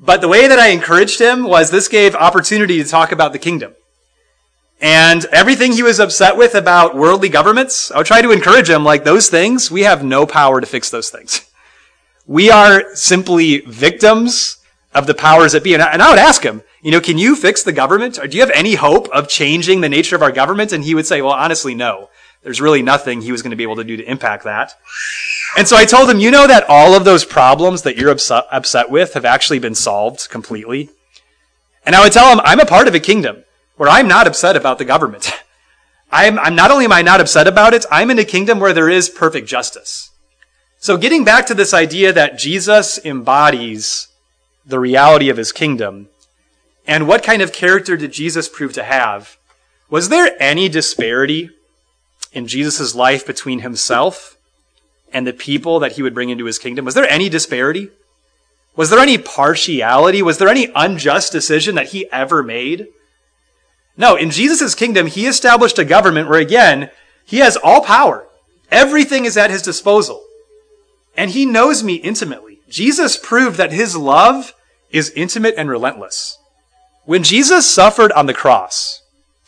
But 0.00 0.20
the 0.20 0.28
way 0.28 0.46
that 0.46 0.58
I 0.58 0.68
encouraged 0.68 1.20
him 1.20 1.44
was 1.44 1.70
this 1.70 1.88
gave 1.88 2.14
opportunity 2.14 2.82
to 2.82 2.88
talk 2.88 3.12
about 3.12 3.32
the 3.32 3.38
kingdom. 3.38 3.74
And 4.80 5.24
everything 5.26 5.72
he 5.72 5.82
was 5.82 5.98
upset 5.98 6.36
with 6.36 6.54
about 6.54 6.94
worldly 6.94 7.28
governments, 7.28 7.90
I 7.90 7.98
would 7.98 8.06
try 8.06 8.22
to 8.22 8.30
encourage 8.30 8.70
him, 8.70 8.84
like 8.84 9.02
those 9.02 9.28
things, 9.28 9.70
we 9.70 9.82
have 9.82 10.04
no 10.04 10.24
power 10.24 10.60
to 10.60 10.66
fix 10.66 10.88
those 10.88 11.10
things. 11.10 11.44
We 12.28 12.50
are 12.50 12.94
simply 12.94 13.60
victims 13.62 14.58
of 14.94 15.06
the 15.06 15.14
powers 15.14 15.52
that 15.52 15.64
be. 15.64 15.72
And 15.72 15.82
I, 15.82 16.10
would 16.10 16.18
ask 16.18 16.42
him, 16.42 16.62
you 16.82 16.90
know, 16.90 17.00
can 17.00 17.16
you 17.16 17.34
fix 17.34 17.62
the 17.62 17.72
government? 17.72 18.18
Or 18.18 18.26
do 18.26 18.36
you 18.36 18.42
have 18.42 18.52
any 18.54 18.74
hope 18.74 19.08
of 19.08 19.28
changing 19.28 19.80
the 19.80 19.88
nature 19.88 20.14
of 20.14 20.22
our 20.22 20.30
government? 20.30 20.72
And 20.72 20.84
he 20.84 20.94
would 20.94 21.06
say, 21.06 21.22
well, 21.22 21.32
honestly, 21.32 21.74
no. 21.74 22.10
There's 22.42 22.60
really 22.60 22.82
nothing 22.82 23.22
he 23.22 23.32
was 23.32 23.42
going 23.42 23.50
to 23.50 23.56
be 23.56 23.62
able 23.62 23.76
to 23.76 23.84
do 23.84 23.96
to 23.96 24.04
impact 24.04 24.44
that. 24.44 24.74
And 25.56 25.66
so 25.66 25.74
I 25.76 25.86
told 25.86 26.08
him, 26.08 26.20
you 26.20 26.30
know 26.30 26.46
that 26.46 26.68
all 26.68 26.94
of 26.94 27.04
those 27.04 27.24
problems 27.24 27.82
that 27.82 27.96
you're 27.96 28.10
upset, 28.10 28.44
upset 28.52 28.90
with 28.90 29.14
have 29.14 29.24
actually 29.24 29.58
been 29.58 29.74
solved 29.74 30.28
completely? 30.28 30.90
And 31.84 31.96
I 31.96 32.02
would 32.02 32.12
tell 32.12 32.30
him, 32.30 32.40
I'm 32.44 32.60
a 32.60 32.66
part 32.66 32.88
of 32.88 32.94
a 32.94 33.00
kingdom 33.00 33.44
where 33.76 33.88
I'm 33.88 34.06
not 34.06 34.26
upset 34.26 34.54
about 34.54 34.76
the 34.76 34.84
government. 34.84 35.32
I'm, 36.12 36.38
I'm 36.38 36.54
not 36.54 36.70
only 36.70 36.84
am 36.84 36.92
I 36.92 37.02
not 37.02 37.20
upset 37.20 37.48
about 37.48 37.74
it, 37.74 37.86
I'm 37.90 38.10
in 38.10 38.18
a 38.18 38.24
kingdom 38.24 38.60
where 38.60 38.72
there 38.72 38.88
is 38.88 39.08
perfect 39.08 39.48
justice. 39.48 40.10
So 40.80 40.96
getting 40.96 41.24
back 41.24 41.46
to 41.46 41.54
this 41.54 41.74
idea 41.74 42.12
that 42.12 42.38
Jesus 42.38 43.04
embodies 43.04 44.08
the 44.64 44.78
reality 44.78 45.28
of 45.28 45.36
his 45.36 45.50
kingdom, 45.50 46.08
and 46.86 47.08
what 47.08 47.24
kind 47.24 47.42
of 47.42 47.52
character 47.52 47.96
did 47.96 48.12
Jesus 48.12 48.48
prove 48.48 48.72
to 48.74 48.84
have? 48.84 49.36
Was 49.90 50.08
there 50.08 50.36
any 50.40 50.68
disparity 50.68 51.50
in 52.32 52.46
Jesus' 52.46 52.94
life 52.94 53.26
between 53.26 53.60
himself 53.60 54.36
and 55.12 55.26
the 55.26 55.32
people 55.32 55.80
that 55.80 55.92
he 55.92 56.02
would 56.02 56.14
bring 56.14 56.30
into 56.30 56.44
his 56.44 56.60
kingdom? 56.60 56.84
Was 56.84 56.94
there 56.94 57.10
any 57.10 57.28
disparity? 57.28 57.90
Was 58.76 58.90
there 58.90 59.00
any 59.00 59.18
partiality? 59.18 60.22
Was 60.22 60.38
there 60.38 60.48
any 60.48 60.70
unjust 60.76 61.32
decision 61.32 61.74
that 61.74 61.88
he 61.88 62.08
ever 62.12 62.44
made? 62.44 62.86
No, 63.96 64.14
in 64.14 64.30
Jesus' 64.30 64.76
kingdom, 64.76 65.08
he 65.08 65.26
established 65.26 65.80
a 65.80 65.84
government 65.84 66.28
where, 66.28 66.38
again, 66.38 66.90
he 67.24 67.38
has 67.38 67.56
all 67.56 67.80
power. 67.80 68.28
Everything 68.70 69.24
is 69.24 69.36
at 69.36 69.50
his 69.50 69.62
disposal. 69.62 70.22
And 71.18 71.32
he 71.32 71.44
knows 71.44 71.82
me 71.82 71.94
intimately. 71.96 72.60
Jesus 72.68 73.16
proved 73.16 73.56
that 73.56 73.72
his 73.72 73.96
love 73.96 74.54
is 74.90 75.10
intimate 75.10 75.56
and 75.58 75.68
relentless. 75.68 76.38
When 77.06 77.24
Jesus 77.24 77.68
suffered 77.68 78.12
on 78.12 78.26
the 78.26 78.34
cross, 78.34 79.02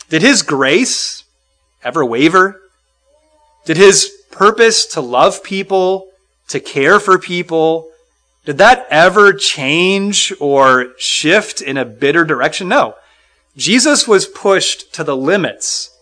did 0.09 0.21
his 0.21 0.43
grace 0.43 1.23
ever 1.85 2.05
waver? 2.05 2.61
Did 3.67 3.77
his 3.77 4.11
purpose 4.33 4.85
to 4.87 5.01
love 5.01 5.45
people, 5.45 6.09
to 6.49 6.59
care 6.59 6.99
for 6.99 7.19
people, 7.19 7.91
did 8.45 8.59
that 8.59 8.87
ever 8.91 9.33
change 9.33 10.33
or 10.41 10.95
shift 10.99 11.61
in 11.61 11.77
a 11.77 11.85
bitter 11.85 12.25
direction? 12.25 12.67
No. 12.67 12.97
Jesus 13.57 14.09
was 14.09 14.27
pushed 14.27 14.93
to 14.95 15.05
the 15.05 15.17
limits. 15.17 15.97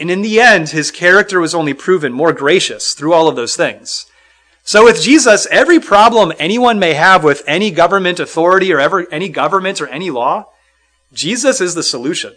And 0.00 0.10
in 0.10 0.22
the 0.22 0.40
end, 0.40 0.70
his 0.70 0.90
character 0.90 1.40
was 1.40 1.54
only 1.54 1.74
proven 1.74 2.12
more 2.12 2.32
gracious 2.32 2.94
through 2.94 3.12
all 3.12 3.28
of 3.28 3.36
those 3.36 3.54
things. 3.54 4.06
So 4.64 4.84
with 4.84 5.02
Jesus, 5.02 5.46
every 5.50 5.80
problem 5.80 6.32
anyone 6.38 6.78
may 6.78 6.94
have 6.94 7.24
with 7.24 7.42
any 7.46 7.70
government 7.70 8.20
authority 8.20 8.72
or 8.72 8.78
ever 8.78 9.06
any 9.10 9.28
government 9.28 9.80
or 9.80 9.88
any 9.88 10.10
law, 10.10 10.46
Jesus 11.12 11.60
is 11.60 11.74
the 11.74 11.82
solution. 11.82 12.34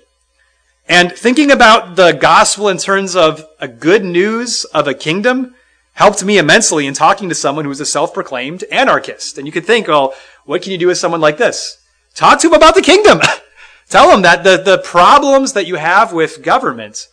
And 0.87 1.11
thinking 1.11 1.51
about 1.51 1.95
the 1.95 2.11
gospel 2.13 2.69
in 2.69 2.77
terms 2.77 3.15
of 3.15 3.45
a 3.59 3.67
good 3.67 4.03
news 4.03 4.65
of 4.65 4.87
a 4.87 4.93
kingdom 4.93 5.55
helped 5.93 6.23
me 6.23 6.37
immensely 6.37 6.85
in 6.85 6.93
talking 6.93 7.29
to 7.29 7.35
someone 7.35 7.65
who 7.65 7.69
was 7.69 7.79
a 7.79 7.85
self-proclaimed 7.85 8.63
anarchist. 8.71 9.37
And 9.37 9.47
you 9.47 9.53
could 9.53 9.65
think, 9.65 9.87
well, 9.87 10.13
what 10.45 10.61
can 10.61 10.71
you 10.71 10.77
do 10.77 10.87
with 10.87 10.97
someone 10.97 11.21
like 11.21 11.37
this? 11.37 11.77
Talk 12.13 12.39
to 12.41 12.47
him 12.47 12.53
about 12.53 12.75
the 12.75 12.81
kingdom. 12.81 13.19
Tell 13.89 14.11
him 14.11 14.23
that 14.23 14.43
the, 14.43 14.57
the 14.57 14.79
problems 14.79 15.53
that 15.53 15.67
you 15.67 15.75
have 15.75 16.11
with 16.11 16.41
government, 16.41 17.07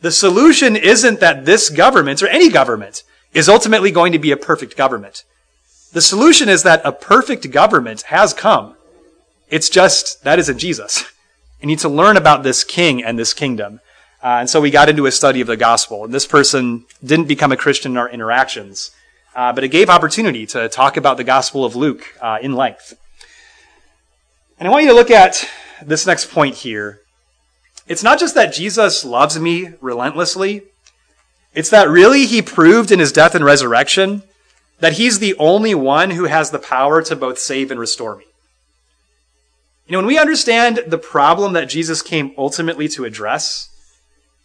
the 0.00 0.10
solution 0.10 0.76
isn't 0.76 1.20
that 1.20 1.44
this 1.44 1.70
government 1.70 2.22
or 2.22 2.26
any 2.28 2.48
government 2.50 3.04
is 3.36 3.50
ultimately 3.50 3.90
going 3.90 4.12
to 4.12 4.18
be 4.18 4.30
a 4.30 4.36
perfect 4.36 4.78
government. 4.78 5.22
The 5.92 6.00
solution 6.00 6.48
is 6.48 6.62
that 6.62 6.80
a 6.84 6.90
perfect 6.90 7.50
government 7.50 8.02
has 8.02 8.32
come. 8.32 8.76
It's 9.50 9.68
just 9.68 10.24
that 10.24 10.38
isn't 10.38 10.58
Jesus. 10.58 11.04
You 11.58 11.68
need 11.68 11.78
to 11.78 11.88
learn 11.88 12.18
about 12.18 12.42
this 12.42 12.64
king 12.64 13.02
and 13.02 13.18
this 13.18 13.32
kingdom. 13.32 13.80
Uh, 14.22 14.40
and 14.40 14.50
so 14.50 14.60
we 14.60 14.70
got 14.70 14.90
into 14.90 15.06
a 15.06 15.10
study 15.10 15.40
of 15.40 15.46
the 15.46 15.56
gospel. 15.56 16.04
And 16.04 16.12
this 16.12 16.26
person 16.26 16.84
didn't 17.02 17.28
become 17.28 17.50
a 17.50 17.56
Christian 17.56 17.92
in 17.92 17.96
our 17.96 18.10
interactions, 18.10 18.90
uh, 19.34 19.54
but 19.54 19.64
it 19.64 19.68
gave 19.68 19.88
opportunity 19.88 20.44
to 20.48 20.68
talk 20.68 20.98
about 20.98 21.16
the 21.16 21.24
gospel 21.24 21.64
of 21.64 21.74
Luke 21.74 22.04
uh, 22.20 22.36
in 22.42 22.52
length. 22.52 22.92
And 24.58 24.68
I 24.68 24.70
want 24.70 24.84
you 24.84 24.90
to 24.90 24.94
look 24.94 25.10
at 25.10 25.48
this 25.80 26.06
next 26.06 26.30
point 26.30 26.56
here. 26.56 27.00
It's 27.88 28.02
not 28.02 28.20
just 28.20 28.34
that 28.34 28.52
Jesus 28.52 29.02
loves 29.02 29.40
me 29.40 29.70
relentlessly, 29.80 30.62
it's 31.56 31.70
that 31.70 31.88
really 31.88 32.26
he 32.26 32.42
proved 32.42 32.92
in 32.92 32.98
his 32.98 33.12
death 33.12 33.34
and 33.34 33.42
resurrection 33.42 34.22
that 34.78 34.92
he's 34.92 35.18
the 35.18 35.34
only 35.38 35.74
one 35.74 36.10
who 36.10 36.24
has 36.24 36.50
the 36.50 36.58
power 36.58 37.00
to 37.02 37.16
both 37.16 37.38
save 37.38 37.70
and 37.70 37.80
restore 37.80 38.14
me. 38.14 38.26
You 39.86 39.92
know, 39.92 39.98
when 40.00 40.06
we 40.06 40.18
understand 40.18 40.80
the 40.86 40.98
problem 40.98 41.54
that 41.54 41.70
Jesus 41.70 42.02
came 42.02 42.34
ultimately 42.36 42.88
to 42.88 43.06
address, 43.06 43.70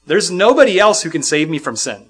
there's 0.07 0.31
nobody 0.31 0.79
else 0.79 1.01
who 1.01 1.09
can 1.09 1.21
save 1.21 1.49
me 1.49 1.59
from 1.59 1.75
sin. 1.75 2.05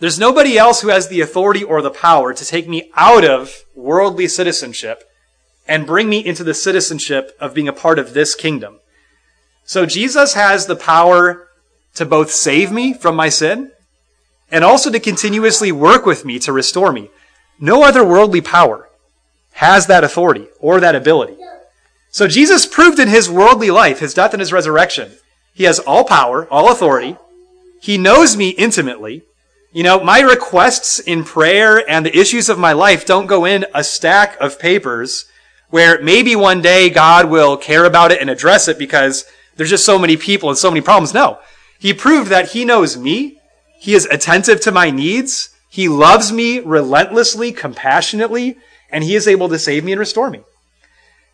There's 0.00 0.18
nobody 0.18 0.58
else 0.58 0.80
who 0.80 0.88
has 0.88 1.06
the 1.06 1.20
authority 1.20 1.62
or 1.62 1.80
the 1.80 1.90
power 1.90 2.34
to 2.34 2.44
take 2.44 2.68
me 2.68 2.90
out 2.96 3.24
of 3.24 3.54
worldly 3.76 4.26
citizenship 4.26 5.04
and 5.68 5.86
bring 5.86 6.08
me 6.08 6.26
into 6.26 6.42
the 6.42 6.54
citizenship 6.54 7.36
of 7.38 7.54
being 7.54 7.68
a 7.68 7.72
part 7.72 8.00
of 8.00 8.14
this 8.14 8.34
kingdom. 8.34 8.80
So 9.64 9.86
Jesus 9.86 10.34
has 10.34 10.66
the 10.66 10.76
power 10.76 11.46
to 11.94 12.04
both 12.04 12.32
save 12.32 12.72
me 12.72 12.92
from 12.92 13.14
my 13.14 13.28
sin 13.28 13.70
and 14.50 14.64
also 14.64 14.90
to 14.90 15.00
continuously 15.00 15.72
work 15.72 16.06
with 16.06 16.24
me 16.24 16.38
to 16.40 16.52
restore 16.52 16.92
me. 16.92 17.10
No 17.58 17.84
other 17.84 18.04
worldly 18.04 18.40
power 18.40 18.88
has 19.54 19.86
that 19.86 20.04
authority 20.04 20.46
or 20.60 20.80
that 20.80 20.94
ability. 20.94 21.36
So 22.10 22.28
Jesus 22.28 22.66
proved 22.66 22.98
in 22.98 23.08
his 23.08 23.30
worldly 23.30 23.70
life, 23.70 23.98
his 23.98 24.14
death 24.14 24.32
and 24.32 24.40
his 24.40 24.52
resurrection, 24.52 25.12
he 25.56 25.64
has 25.64 25.78
all 25.78 26.04
power, 26.04 26.46
all 26.50 26.70
authority. 26.70 27.16
He 27.80 27.96
knows 27.96 28.36
me 28.36 28.50
intimately. 28.50 29.22
You 29.72 29.82
know, 29.82 30.04
my 30.04 30.20
requests 30.20 30.98
in 30.98 31.24
prayer 31.24 31.82
and 31.88 32.04
the 32.04 32.16
issues 32.16 32.50
of 32.50 32.58
my 32.58 32.72
life 32.72 33.06
don't 33.06 33.26
go 33.26 33.46
in 33.46 33.64
a 33.74 33.82
stack 33.82 34.38
of 34.38 34.58
papers 34.58 35.24
where 35.70 36.00
maybe 36.02 36.36
one 36.36 36.60
day 36.60 36.90
God 36.90 37.30
will 37.30 37.56
care 37.56 37.86
about 37.86 38.12
it 38.12 38.20
and 38.20 38.28
address 38.28 38.68
it 38.68 38.78
because 38.78 39.24
there's 39.56 39.70
just 39.70 39.86
so 39.86 39.98
many 39.98 40.18
people 40.18 40.50
and 40.50 40.58
so 40.58 40.70
many 40.70 40.82
problems. 40.82 41.14
No. 41.14 41.38
He 41.78 41.94
proved 41.94 42.30
that 42.30 42.50
he 42.50 42.66
knows 42.66 42.96
me. 42.98 43.35
He 43.78 43.94
is 43.94 44.06
attentive 44.06 44.60
to 44.62 44.72
my 44.72 44.90
needs. 44.90 45.50
He 45.68 45.88
loves 45.88 46.32
me 46.32 46.60
relentlessly, 46.60 47.52
compassionately, 47.52 48.56
and 48.90 49.04
he 49.04 49.14
is 49.14 49.28
able 49.28 49.48
to 49.48 49.58
save 49.58 49.84
me 49.84 49.92
and 49.92 49.98
restore 49.98 50.30
me. 50.30 50.42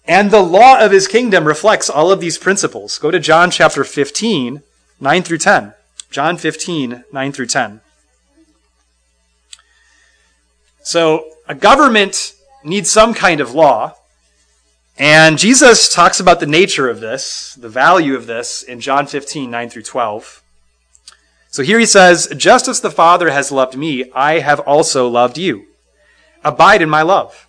And 0.05 0.31
the 0.31 0.43
law 0.43 0.85
of 0.85 0.91
his 0.91 1.07
kingdom 1.07 1.45
reflects 1.45 1.89
all 1.89 2.11
of 2.11 2.21
these 2.21 2.39
principles. 2.39 2.99
Go 2.99 3.11
to 3.11 3.21
John 3.21 3.51
chapter 3.51 3.85
15, 3.85 4.63
9 5.01 5.23
through 5.23 5.39
10. 5.39 5.75
John 6.11 6.37
15, 6.37 7.05
9 7.13 7.33
through 7.33 7.47
10. 7.47 7.81
So, 10.83 11.31
a 11.47 11.55
government 11.55 12.35
needs 12.65 12.91
some 12.91 13.15
kind 13.15 13.41
of 13.41 13.55
law. 13.55 13.95
And 14.99 15.39
Jesus 15.39 15.93
talks 15.93 16.21
about 16.21 16.41
the 16.41 16.47
nature 16.47 16.89
of 16.89 17.01
this, 17.01 17.55
the 17.55 17.69
value 17.69 18.15
of 18.15 18.27
this, 18.27 18.63
in 18.63 18.81
John 18.81 19.07
15, 19.07 19.51
9 19.51 19.71
through 19.71 19.83
12. 19.83 20.42
So 21.53 21.63
here 21.63 21.79
he 21.79 21.85
says, 21.85 22.33
Just 22.35 22.67
as 22.67 22.81
the 22.81 22.91
Father 22.91 23.31
has 23.31 23.53
loved 23.53 23.77
me, 23.77 24.11
I 24.13 24.39
have 24.39 24.61
also 24.61 25.07
loved 25.07 25.37
you. 25.37 25.67
Abide 26.43 26.81
in 26.81 26.89
my 26.89 27.03
love. 27.03 27.47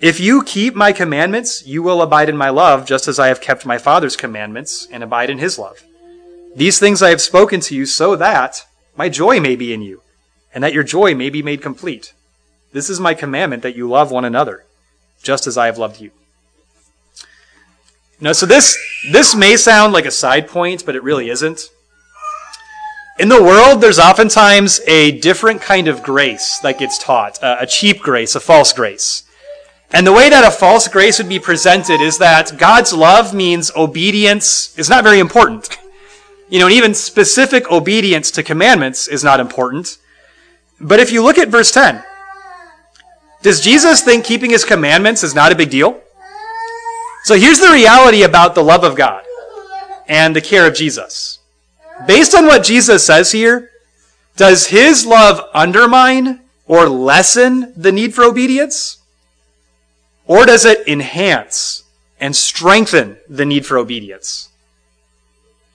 If 0.00 0.18
you 0.18 0.42
keep 0.42 0.74
my 0.74 0.90
commandments, 0.90 1.66
you 1.66 1.82
will 1.82 2.00
abide 2.00 2.30
in 2.30 2.36
my 2.36 2.48
love, 2.48 2.86
just 2.86 3.06
as 3.06 3.18
I 3.18 3.28
have 3.28 3.42
kept 3.42 3.66
my 3.66 3.76
Father's 3.76 4.16
commandments 4.16 4.88
and 4.90 5.02
abide 5.02 5.28
in 5.28 5.38
his 5.38 5.58
love. 5.58 5.84
These 6.56 6.78
things 6.78 7.02
I 7.02 7.10
have 7.10 7.20
spoken 7.20 7.60
to 7.60 7.76
you 7.76 7.84
so 7.84 8.16
that 8.16 8.66
my 8.96 9.10
joy 9.10 9.38
may 9.38 9.54
be 9.54 9.74
in 9.74 9.82
you, 9.82 10.00
and 10.54 10.64
that 10.64 10.72
your 10.72 10.82
joy 10.82 11.14
may 11.14 11.28
be 11.28 11.42
made 11.42 11.60
complete. 11.60 12.14
This 12.72 12.88
is 12.88 13.00
my 13.00 13.12
commandment 13.12 13.62
that 13.64 13.76
you 13.76 13.86
love 13.86 14.10
one 14.10 14.24
another, 14.24 14.64
just 15.22 15.46
as 15.46 15.58
I 15.58 15.66
have 15.66 15.78
loved 15.78 16.00
you. 16.00 16.10
Now, 18.18 18.32
so 18.32 18.46
this, 18.46 18.78
this 19.12 19.34
may 19.34 19.58
sound 19.58 19.92
like 19.92 20.06
a 20.06 20.10
side 20.10 20.48
point, 20.48 20.86
but 20.86 20.96
it 20.96 21.02
really 21.02 21.28
isn't. 21.28 21.68
In 23.16 23.28
the 23.28 23.42
world, 23.42 23.80
there's 23.80 24.00
oftentimes 24.00 24.80
a 24.88 25.20
different 25.20 25.60
kind 25.60 25.86
of 25.86 26.02
grace 26.02 26.58
that 26.64 26.80
gets 26.80 26.98
taught, 26.98 27.38
a 27.40 27.64
cheap 27.64 28.00
grace, 28.00 28.34
a 28.34 28.40
false 28.40 28.72
grace. 28.72 29.22
And 29.92 30.04
the 30.04 30.12
way 30.12 30.28
that 30.28 30.44
a 30.44 30.50
false 30.50 30.88
grace 30.88 31.18
would 31.18 31.28
be 31.28 31.38
presented 31.38 32.00
is 32.00 32.18
that 32.18 32.58
God's 32.58 32.92
love 32.92 33.32
means 33.32 33.70
obedience 33.76 34.76
is 34.76 34.90
not 34.90 35.04
very 35.04 35.20
important. 35.20 35.78
You 36.48 36.58
know, 36.58 36.66
and 36.66 36.74
even 36.74 36.92
specific 36.92 37.70
obedience 37.70 38.32
to 38.32 38.42
commandments 38.42 39.06
is 39.06 39.22
not 39.22 39.38
important. 39.38 39.96
But 40.80 40.98
if 40.98 41.12
you 41.12 41.22
look 41.22 41.38
at 41.38 41.48
verse 41.48 41.70
10, 41.70 42.02
does 43.42 43.60
Jesus 43.60 44.00
think 44.00 44.24
keeping 44.24 44.50
his 44.50 44.64
commandments 44.64 45.22
is 45.22 45.36
not 45.36 45.52
a 45.52 45.56
big 45.56 45.70
deal? 45.70 46.00
So 47.22 47.36
here's 47.36 47.60
the 47.60 47.70
reality 47.70 48.24
about 48.24 48.56
the 48.56 48.64
love 48.64 48.82
of 48.82 48.96
God 48.96 49.22
and 50.08 50.34
the 50.34 50.40
care 50.40 50.66
of 50.66 50.74
Jesus. 50.74 51.38
Based 52.06 52.34
on 52.34 52.46
what 52.46 52.64
Jesus 52.64 53.06
says 53.06 53.32
here, 53.32 53.70
does 54.36 54.66
his 54.66 55.06
love 55.06 55.40
undermine 55.54 56.40
or 56.66 56.88
lessen 56.88 57.72
the 57.76 57.92
need 57.92 58.14
for 58.14 58.24
obedience? 58.24 58.98
Or 60.26 60.44
does 60.46 60.64
it 60.64 60.86
enhance 60.88 61.84
and 62.18 62.34
strengthen 62.34 63.18
the 63.28 63.44
need 63.44 63.66
for 63.66 63.78
obedience? 63.78 64.48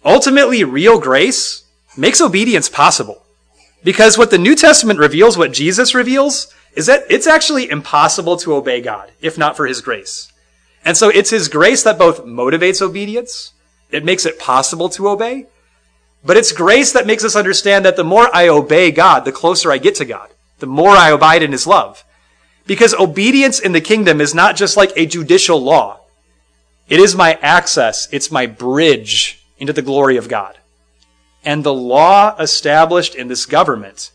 Ultimately, 0.03 0.63
real 0.63 0.99
grace 0.99 1.63
makes 1.97 2.21
obedience 2.21 2.69
possible. 2.69 3.23
Because 3.83 4.17
what 4.17 4.31
the 4.31 4.38
New 4.38 4.55
Testament 4.55 4.99
reveals, 4.99 5.38
what 5.38 5.53
Jesus 5.53 5.95
reveals, 5.95 6.53
is 6.73 6.85
that 6.88 7.03
it's 7.09 7.27
actually 7.27 7.69
impossible 7.69 8.38
to 8.38 8.55
obey 8.55 8.81
God, 8.81 9.11
if 9.21 9.38
not 9.38 9.55
for 9.55 9.67
His 9.67 9.81
grace. 9.81 10.31
And 10.83 10.97
so 10.97 11.09
it's 11.09 11.29
His 11.29 11.47
grace 11.47 11.83
that 11.83 11.99
both 11.99 12.25
motivates 12.25 12.81
obedience, 12.81 13.53
it 13.91 14.03
makes 14.03 14.25
it 14.25 14.39
possible 14.39 14.89
to 14.89 15.09
obey, 15.09 15.47
but 16.23 16.38
it's 16.38 16.51
grace 16.51 16.91
that 16.93 17.07
makes 17.07 17.23
us 17.23 17.35
understand 17.35 17.85
that 17.85 17.95
the 17.95 18.03
more 18.03 18.33
I 18.33 18.47
obey 18.47 18.91
God, 18.91 19.25
the 19.25 19.31
closer 19.31 19.71
I 19.71 19.77
get 19.77 19.95
to 19.95 20.05
God, 20.05 20.29
the 20.59 20.67
more 20.67 20.91
I 20.91 21.09
abide 21.09 21.43
in 21.43 21.51
His 21.51 21.67
love. 21.67 22.03
Because 22.67 22.93
obedience 22.93 23.59
in 23.59 23.71
the 23.71 23.81
kingdom 23.81 24.21
is 24.21 24.35
not 24.35 24.55
just 24.55 24.77
like 24.77 24.91
a 24.95 25.05
judicial 25.05 25.61
law. 25.61 26.01
It 26.88 26.99
is 26.99 27.15
my 27.15 27.33
access. 27.41 28.07
It's 28.11 28.31
my 28.31 28.45
bridge 28.45 29.43
into 29.57 29.73
the 29.73 29.81
glory 29.81 30.17
of 30.17 30.27
God. 30.27 30.57
And 31.43 31.63
the 31.63 31.73
law 31.73 32.35
established 32.38 33.15
in 33.15 33.27
this 33.27 33.45
government 33.45 34.11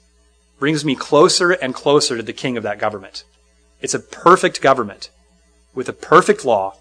brings 0.58 0.84
me 0.84 0.94
closer 0.94 1.52
and 1.52 1.74
closer 1.74 2.16
to 2.16 2.22
the 2.22 2.32
king 2.32 2.56
of 2.56 2.62
that 2.62 2.78
government. 2.78 3.24
It's 3.80 3.94
a 3.94 3.98
perfect 3.98 4.60
government 4.60 5.10
with 5.74 5.88
a 5.88 5.92
perfect 5.92 6.44
law, 6.44 6.76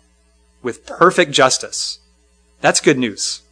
with 0.62 0.86
perfect 0.86 1.32
justice. 1.32 2.00
That's 2.62 2.80
good 2.80 2.98
news. 2.98 3.43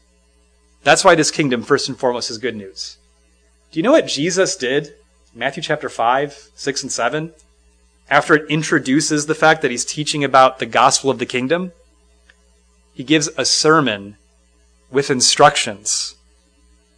That's 0.83 1.03
why 1.03 1.15
this 1.15 1.31
kingdom, 1.31 1.63
first 1.63 1.89
and 1.89 1.97
foremost, 1.97 2.29
is 2.31 2.37
good 2.37 2.55
news. 2.55 2.97
Do 3.71 3.79
you 3.79 3.83
know 3.83 3.91
what 3.91 4.07
Jesus 4.07 4.55
did? 4.55 4.93
Matthew 5.33 5.63
chapter 5.63 5.89
5, 5.89 6.49
6, 6.55 6.83
and 6.83 6.91
7, 6.91 7.33
after 8.09 8.35
it 8.35 8.49
introduces 8.49 9.25
the 9.25 9.35
fact 9.35 9.61
that 9.61 9.71
he's 9.71 9.85
teaching 9.85 10.23
about 10.23 10.59
the 10.59 10.65
gospel 10.65 11.09
of 11.09 11.19
the 11.19 11.25
kingdom, 11.25 11.71
he 12.93 13.03
gives 13.03 13.29
a 13.37 13.45
sermon 13.45 14.17
with 14.91 15.09
instructions 15.09 16.15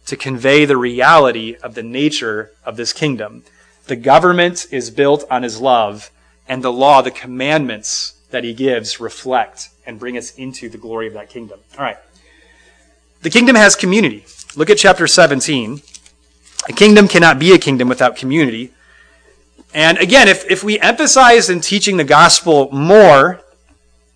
to 0.06 0.16
convey 0.16 0.64
the 0.64 0.76
reality 0.76 1.56
of 1.62 1.74
the 1.74 1.82
nature 1.82 2.50
of 2.64 2.76
this 2.76 2.92
kingdom. 2.92 3.44
The 3.86 3.96
government 3.96 4.66
is 4.70 4.90
built 4.90 5.24
on 5.30 5.44
his 5.44 5.60
love, 5.60 6.10
and 6.48 6.62
the 6.64 6.72
law, 6.72 7.00
the 7.00 7.10
commandments 7.10 8.14
that 8.30 8.42
he 8.42 8.52
gives, 8.52 8.98
reflect 8.98 9.68
and 9.86 10.00
bring 10.00 10.16
us 10.16 10.34
into 10.34 10.68
the 10.68 10.78
glory 10.78 11.06
of 11.06 11.12
that 11.12 11.30
kingdom. 11.30 11.60
All 11.78 11.84
right. 11.84 11.98
The 13.24 13.30
kingdom 13.30 13.56
has 13.56 13.74
community. 13.74 14.26
Look 14.54 14.68
at 14.68 14.76
chapter 14.76 15.06
17. 15.06 15.80
A 16.68 16.72
kingdom 16.74 17.08
cannot 17.08 17.38
be 17.38 17.54
a 17.54 17.58
kingdom 17.58 17.88
without 17.88 18.16
community. 18.16 18.70
And 19.72 19.96
again, 19.96 20.28
if, 20.28 20.50
if 20.50 20.62
we 20.62 20.78
emphasize 20.78 21.48
in 21.48 21.62
teaching 21.62 21.96
the 21.96 22.04
gospel 22.04 22.70
more 22.70 23.40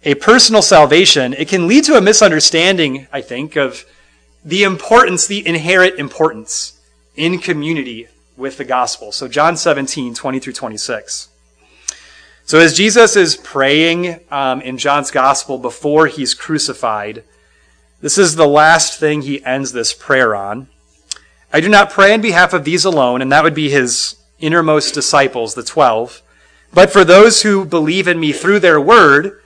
a 0.04 0.14
personal 0.16 0.60
salvation, 0.60 1.32
it 1.32 1.48
can 1.48 1.66
lead 1.66 1.84
to 1.84 1.96
a 1.96 2.02
misunderstanding, 2.02 3.06
I 3.10 3.22
think, 3.22 3.56
of 3.56 3.86
the 4.44 4.62
importance, 4.62 5.26
the 5.26 5.46
inherent 5.46 5.98
importance 5.98 6.78
in 7.16 7.38
community 7.38 8.08
with 8.36 8.58
the 8.58 8.64
gospel. 8.66 9.10
So, 9.10 9.26
John 9.26 9.56
17, 9.56 10.12
20 10.12 10.38
through 10.38 10.52
26. 10.52 11.28
So, 12.44 12.58
as 12.58 12.76
Jesus 12.76 13.16
is 13.16 13.38
praying 13.38 14.20
um, 14.30 14.60
in 14.60 14.76
John's 14.76 15.10
gospel 15.10 15.56
before 15.56 16.08
he's 16.08 16.34
crucified, 16.34 17.24
this 18.00 18.18
is 18.18 18.36
the 18.36 18.46
last 18.46 19.00
thing 19.00 19.22
he 19.22 19.44
ends 19.44 19.72
this 19.72 19.92
prayer 19.92 20.34
on. 20.34 20.68
I 21.52 21.60
do 21.60 21.68
not 21.68 21.90
pray 21.90 22.12
on 22.14 22.20
behalf 22.20 22.52
of 22.52 22.64
these 22.64 22.84
alone, 22.84 23.22
and 23.22 23.32
that 23.32 23.42
would 23.42 23.54
be 23.54 23.70
his 23.70 24.16
innermost 24.38 24.94
disciples, 24.94 25.54
the 25.54 25.62
twelve, 25.62 26.22
but 26.72 26.90
for 26.90 27.04
those 27.04 27.42
who 27.42 27.64
believe 27.64 28.06
in 28.06 28.20
me 28.20 28.32
through 28.32 28.60
their 28.60 28.80
word, 28.80 29.40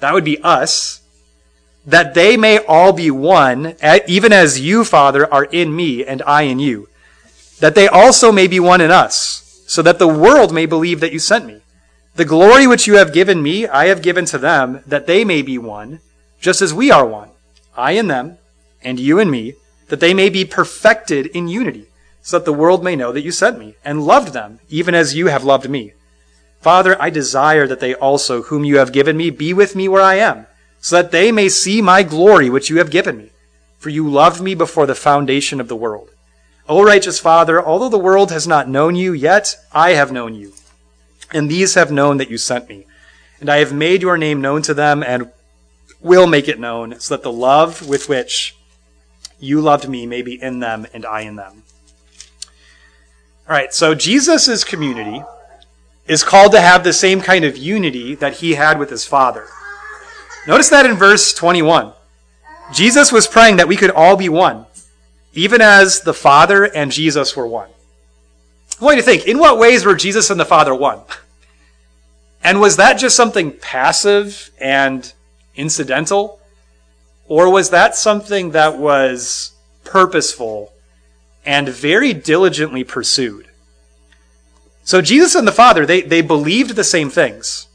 that 0.00 0.12
would 0.12 0.24
be 0.24 0.42
us, 0.42 1.00
that 1.86 2.14
they 2.14 2.36
may 2.36 2.58
all 2.58 2.92
be 2.92 3.10
one, 3.10 3.76
even 4.06 4.32
as 4.32 4.60
you, 4.60 4.84
Father, 4.84 5.32
are 5.32 5.44
in 5.44 5.74
me 5.74 6.04
and 6.04 6.20
I 6.22 6.42
in 6.42 6.58
you, 6.58 6.88
that 7.60 7.74
they 7.74 7.88
also 7.88 8.32
may 8.32 8.46
be 8.46 8.58
one 8.58 8.80
in 8.80 8.90
us, 8.90 9.62
so 9.66 9.80
that 9.82 9.98
the 9.98 10.08
world 10.08 10.52
may 10.52 10.66
believe 10.66 11.00
that 11.00 11.12
you 11.12 11.18
sent 11.18 11.46
me. 11.46 11.60
The 12.16 12.24
glory 12.24 12.66
which 12.66 12.86
you 12.86 12.96
have 12.96 13.12
given 13.12 13.42
me, 13.42 13.66
I 13.66 13.86
have 13.86 14.02
given 14.02 14.24
to 14.26 14.38
them, 14.38 14.82
that 14.86 15.06
they 15.06 15.24
may 15.24 15.42
be 15.42 15.58
one, 15.58 16.00
just 16.40 16.60
as 16.60 16.74
we 16.74 16.90
are 16.90 17.06
one, 17.06 17.30
I 17.76 17.92
in 17.92 18.08
them, 18.08 18.38
and 18.82 19.00
you 19.00 19.18
in 19.18 19.30
me, 19.30 19.54
that 19.88 20.00
they 20.00 20.14
may 20.14 20.28
be 20.28 20.44
perfected 20.44 21.26
in 21.26 21.48
unity, 21.48 21.86
so 22.22 22.38
that 22.38 22.44
the 22.44 22.52
world 22.52 22.82
may 22.82 22.96
know 22.96 23.12
that 23.12 23.22
you 23.22 23.32
sent 23.32 23.58
me, 23.58 23.74
and 23.84 24.06
loved 24.06 24.32
them, 24.32 24.60
even 24.68 24.94
as 24.94 25.14
you 25.14 25.26
have 25.26 25.44
loved 25.44 25.68
me. 25.68 25.92
Father, 26.60 26.96
I 27.00 27.10
desire 27.10 27.66
that 27.66 27.80
they 27.80 27.94
also, 27.94 28.44
whom 28.44 28.64
you 28.64 28.78
have 28.78 28.92
given 28.92 29.16
me, 29.16 29.30
be 29.30 29.52
with 29.52 29.76
me 29.76 29.88
where 29.88 30.02
I 30.02 30.14
am, 30.14 30.46
so 30.80 30.96
that 30.96 31.10
they 31.10 31.30
may 31.30 31.48
see 31.48 31.82
my 31.82 32.02
glory 32.02 32.48
which 32.48 32.70
you 32.70 32.78
have 32.78 32.90
given 32.90 33.18
me. 33.18 33.30
For 33.78 33.90
you 33.90 34.08
loved 34.08 34.40
me 34.40 34.54
before 34.54 34.86
the 34.86 34.94
foundation 34.94 35.60
of 35.60 35.68
the 35.68 35.76
world. 35.76 36.08
O 36.66 36.82
righteous 36.82 37.20
Father, 37.20 37.62
although 37.62 37.90
the 37.90 37.98
world 37.98 38.30
has 38.30 38.48
not 38.48 38.68
known 38.68 38.94
you, 38.94 39.12
yet 39.12 39.56
I 39.72 39.90
have 39.90 40.10
known 40.10 40.34
you. 40.34 40.54
And 41.34 41.50
these 41.50 41.74
have 41.74 41.92
known 41.92 42.16
that 42.16 42.30
you 42.30 42.38
sent 42.38 42.68
me. 42.68 42.86
And 43.40 43.50
I 43.50 43.58
have 43.58 43.74
made 43.74 44.00
your 44.00 44.16
name 44.16 44.40
known 44.40 44.62
to 44.62 44.72
them 44.72 45.02
and 45.02 45.30
will 46.04 46.28
make 46.28 46.46
it 46.46 46.60
known, 46.60 47.00
so 47.00 47.16
that 47.16 47.24
the 47.24 47.32
love 47.32 47.88
with 47.88 48.08
which 48.08 48.54
you 49.40 49.60
loved 49.60 49.88
me 49.88 50.06
may 50.06 50.22
be 50.22 50.40
in 50.40 50.60
them 50.60 50.86
and 50.94 51.04
I 51.04 51.22
in 51.22 51.34
them. 51.34 51.64
All 53.48 53.56
right, 53.56 53.74
so 53.74 53.94
Jesus' 53.94 54.62
community 54.62 55.24
is 56.06 56.22
called 56.22 56.52
to 56.52 56.60
have 56.60 56.84
the 56.84 56.92
same 56.92 57.20
kind 57.20 57.44
of 57.44 57.56
unity 57.56 58.14
that 58.14 58.34
he 58.34 58.54
had 58.54 58.78
with 58.78 58.90
his 58.90 59.04
Father. 59.06 59.46
Notice 60.46 60.68
that 60.68 60.86
in 60.86 60.94
verse 60.94 61.32
21. 61.32 61.92
Jesus 62.72 63.10
was 63.10 63.26
praying 63.26 63.56
that 63.56 63.68
we 63.68 63.76
could 63.76 63.90
all 63.90 64.16
be 64.16 64.28
one, 64.28 64.66
even 65.32 65.60
as 65.60 66.02
the 66.02 66.14
Father 66.14 66.64
and 66.64 66.92
Jesus 66.92 67.34
were 67.34 67.46
one. 67.46 67.68
I 68.80 68.84
want 68.84 68.96
you 68.96 69.02
to 69.02 69.06
think, 69.06 69.26
in 69.26 69.38
what 69.38 69.58
ways 69.58 69.84
were 69.84 69.94
Jesus 69.94 70.30
and 70.30 70.38
the 70.38 70.44
Father 70.44 70.74
one? 70.74 71.00
And 72.46 72.60
was 72.60 72.76
that 72.76 72.98
just 72.98 73.16
something 73.16 73.52
passive 73.52 74.50
and 74.60 75.10
incidental? 75.56 76.40
Or 77.26 77.50
was 77.50 77.70
that 77.70 77.96
something 77.96 78.50
that 78.50 78.78
was 78.78 79.52
purposeful 79.84 80.72
and 81.44 81.68
very 81.68 82.12
diligently 82.12 82.84
pursued? 82.84 83.48
So 84.82 85.00
Jesus 85.00 85.34
and 85.34 85.48
the 85.48 85.52
Father, 85.52 85.86
they, 85.86 86.02
they 86.02 86.20
believed 86.20 86.76
the 86.76 86.84
same 86.84 87.08
things. 87.08 87.68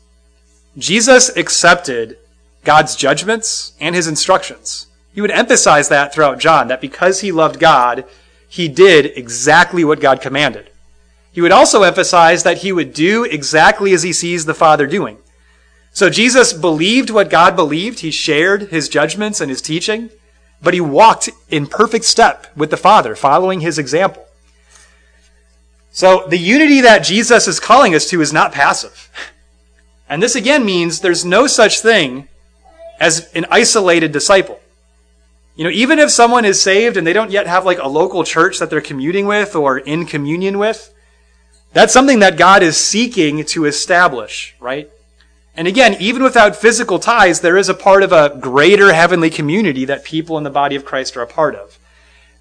Jesus 0.78 1.36
accepted 1.36 2.18
God's 2.64 2.96
judgments 2.96 3.74
and 3.80 3.96
his 3.96 4.08
instructions. 4.08 4.88
He 5.14 5.22
would 5.22 5.32
emphasize 5.32 5.90
that 5.90 6.14
throughout 6.14 6.40
John, 6.40 6.68
that 6.68 6.82
because 6.82 7.22
he 7.22 7.32
loved 7.32 7.60
God, 7.60 8.06
he 8.48 8.68
did 8.68 9.06
exactly 9.18 9.84
what 9.84 10.00
God 10.00 10.22
commanded. 10.22 10.70
He 11.32 11.42
would 11.42 11.52
also 11.52 11.84
emphasize 11.84 12.44
that 12.44 12.60
he 12.60 12.72
would 12.72 12.94
do 12.94 13.24
exactly 13.24 13.94
as 13.94 14.04
he 14.04 14.14
sees 14.14 14.46
the 14.46 14.54
Father 14.54 14.88
doing. 14.88 15.18
So 16.00 16.10
Jesus 16.10 16.54
believed 16.54 17.10
what 17.10 17.30
God 17.30 17.58
believed. 17.58 18.00
He 18.00 18.10
shared 18.10 18.70
his 18.70 18.88
judgments 18.88 19.42
and 19.42 19.50
his 19.50 19.62
teaching, 19.62 20.10
but 20.62 20.74
he 20.74 20.80
walked 20.80 21.30
in 21.50 21.68
perfect 21.68 22.06
step 22.06 22.48
with 22.56 22.70
the 22.70 22.78
Father, 22.78 23.18
following 23.18 23.60
his 23.60 23.78
example. 23.78 24.26
So 25.92 26.26
the 26.30 26.38
unity 26.38 26.80
that 26.80 27.00
Jesus 27.00 27.50
is 27.50 27.60
calling 27.60 27.94
us 27.96 28.10
to 28.12 28.22
is 28.22 28.32
not 28.32 28.54
passive. 28.54 29.10
And 30.08 30.24
this 30.24 30.36
again 30.36 30.64
means 30.64 31.02
there's 31.02 31.26
no 31.26 31.48
such 31.48 31.82
thing 31.82 32.30
as 33.02 33.30
an 33.34 33.46
isolated 33.52 34.14
disciple. 34.14 34.62
You 35.58 35.66
know, 35.66 35.70
even 35.72 36.00
if 36.00 36.12
someone 36.12 36.46
is 36.46 36.62
saved 36.62 36.96
and 36.96 37.06
they 37.06 37.12
don't 37.12 37.30
yet 37.30 37.46
have 37.46 37.66
like 37.66 37.80
a 37.80 37.90
local 37.90 38.24
church 38.24 38.60
that 38.60 38.70
they're 38.70 38.80
commuting 38.80 39.28
with 39.28 39.54
or 39.54 39.80
in 39.80 40.06
communion 40.06 40.60
with, 40.60 40.94
that's 41.74 41.92
something 41.92 42.20
that 42.20 42.38
God 42.38 42.64
is 42.64 42.78
seeking 42.78 43.44
to 43.48 43.66
establish, 43.66 44.56
right? 44.62 44.90
And 45.60 45.68
again, 45.68 45.98
even 46.00 46.24
without 46.24 46.56
physical 46.56 47.00
ties, 47.00 47.42
there 47.42 47.58
is 47.58 47.68
a 47.68 47.74
part 47.74 48.02
of 48.02 48.14
a 48.14 48.34
greater 48.40 48.94
heavenly 48.94 49.30
community 49.30 49.84
that 49.84 50.06
people 50.06 50.38
in 50.38 50.46
the 50.46 50.50
body 50.50 50.78
of 50.78 50.86
Christ 50.86 51.18
are 51.18 51.22
a 51.22 51.28
part 51.28 51.54
of. 51.54 51.78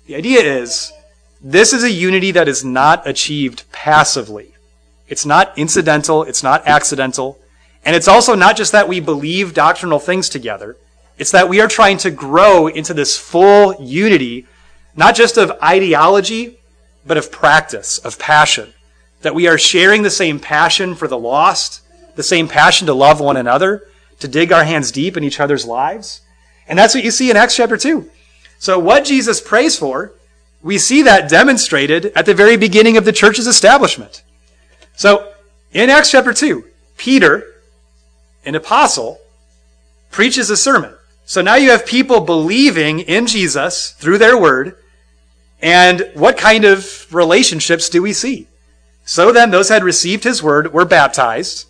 The 0.07 0.15
idea 0.15 0.41
is 0.41 0.93
this 1.41 1.73
is 1.73 1.83
a 1.83 1.91
unity 1.91 2.31
that 2.31 2.47
is 2.47 2.65
not 2.65 3.05
achieved 3.09 3.65
passively. 3.73 4.55
It's 5.09 5.27
not 5.27 5.59
incidental, 5.59 6.23
it's 6.23 6.45
not 6.45 6.65
accidental, 6.65 7.41
and 7.85 7.97
it's 7.97 8.07
also 8.07 8.37
not 8.37 8.57
just 8.57 8.71
that 8.71 8.87
we 8.87 9.01
believe 9.01 9.53
doctrinal 9.53 9.99
things 9.99 10.29
together. 10.29 10.77
It's 11.19 11.33
that 11.33 11.49
we 11.49 11.61
are 11.61 11.67
trying 11.67 11.99
to 11.99 12.13
grow 12.13 12.69
into 12.69 12.95
this 12.95 13.19
full 13.19 13.75
unity, 13.83 14.47
not 14.95 15.17
just 15.17 15.37
of 15.37 15.59
ideology, 15.61 16.61
but 17.05 17.17
of 17.17 17.33
practice, 17.33 17.99
of 17.99 18.17
passion. 18.17 18.75
That 19.23 19.35
we 19.35 19.49
are 19.49 19.59
sharing 19.59 20.05
the 20.05 20.09
same 20.09 20.39
passion 20.39 20.95
for 20.95 21.09
the 21.09 21.19
lost, 21.19 21.83
the 22.19 22.25
same 22.25 22.49
passion 22.49 22.89
to 22.89 22.93
love 22.93 23.21
one 23.21 23.37
another, 23.37 23.87
to 24.19 24.27
dig 24.27 24.51
our 24.51 24.65
hands 24.65 24.91
deep 24.91 25.17
in 25.17 25.23
each 25.23 25.39
other's 25.39 25.65
lives. 25.65 26.21
And 26.67 26.77
that's 26.77 26.93
what 26.93 27.05
you 27.05 27.13
see 27.13 27.31
in 27.31 27.37
Acts 27.37 27.55
chapter 27.55 27.77
2. 27.77 28.11
So 28.59 28.77
what 28.77 29.05
Jesus 29.05 29.41
prays 29.41 29.79
for, 29.79 30.13
we 30.61 30.79
see 30.79 31.03
that 31.03 31.31
demonstrated 31.31 32.07
at 32.17 32.27
the 32.27 32.35
very 32.35 32.57
beginning 32.57 32.97
of 32.97 33.05
the 33.05 33.13
church's 33.13 33.47
establishment. 33.47 34.25
So 34.97 35.33
in 35.73 35.91
Acts 35.91 36.11
chapter 36.11 36.33
2, 36.33 36.65
Peter, 36.97 37.45
an 38.45 38.57
apostle, 38.57 39.21
preaches 40.11 40.51
a 40.51 40.57
sermon. 40.57 40.93
So 41.25 41.41
now 41.41 41.55
you 41.55 41.71
have 41.71 41.87
people 41.87 42.19
believing 42.19 42.99
in 42.99 43.29
Jesus 43.29 43.93
through 43.93 44.19
their 44.19 44.37
word. 44.37 44.77
And 45.63 46.11
what 46.15 46.37
kind 46.37 46.65
of 46.65 47.07
relationships 47.15 47.89
do 47.89 48.03
we 48.03 48.13
see? 48.13 48.49
So 49.05 49.31
then 49.31 49.53
those 49.53 49.69
had 49.69 49.85
received 49.85 50.25
his 50.25 50.43
word 50.43 50.73
were 50.73 50.85
baptized. 50.85 51.67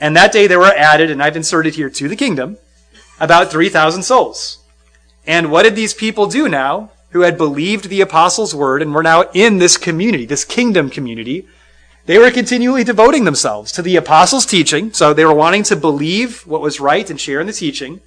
And 0.00 0.16
that 0.16 0.32
day 0.32 0.46
there 0.46 0.58
were 0.58 0.66
added, 0.66 1.10
and 1.10 1.22
I've 1.22 1.36
inserted 1.36 1.74
here 1.74 1.90
to 1.90 2.08
the 2.08 2.16
kingdom, 2.16 2.58
about 3.20 3.50
3,000 3.50 4.02
souls. 4.02 4.58
And 5.26 5.50
what 5.50 5.62
did 5.62 5.76
these 5.76 5.94
people 5.94 6.26
do 6.26 6.48
now 6.48 6.90
who 7.10 7.20
had 7.20 7.36
believed 7.38 7.88
the 7.88 8.00
apostles' 8.00 8.54
word 8.54 8.82
and 8.82 8.94
were 8.94 9.02
now 9.02 9.30
in 9.32 9.58
this 9.58 9.76
community, 9.76 10.26
this 10.26 10.44
kingdom 10.44 10.90
community? 10.90 11.46
They 12.06 12.18
were 12.18 12.32
continually 12.32 12.82
devoting 12.82 13.24
themselves 13.24 13.70
to 13.72 13.82
the 13.82 13.94
apostles' 13.94 14.46
teaching. 14.46 14.92
So 14.92 15.14
they 15.14 15.24
were 15.24 15.34
wanting 15.34 15.62
to 15.64 15.76
believe 15.76 16.44
what 16.46 16.60
was 16.60 16.80
right 16.80 17.08
and 17.08 17.20
share 17.20 17.40
in 17.40 17.46
the 17.46 17.52
teaching 17.52 18.00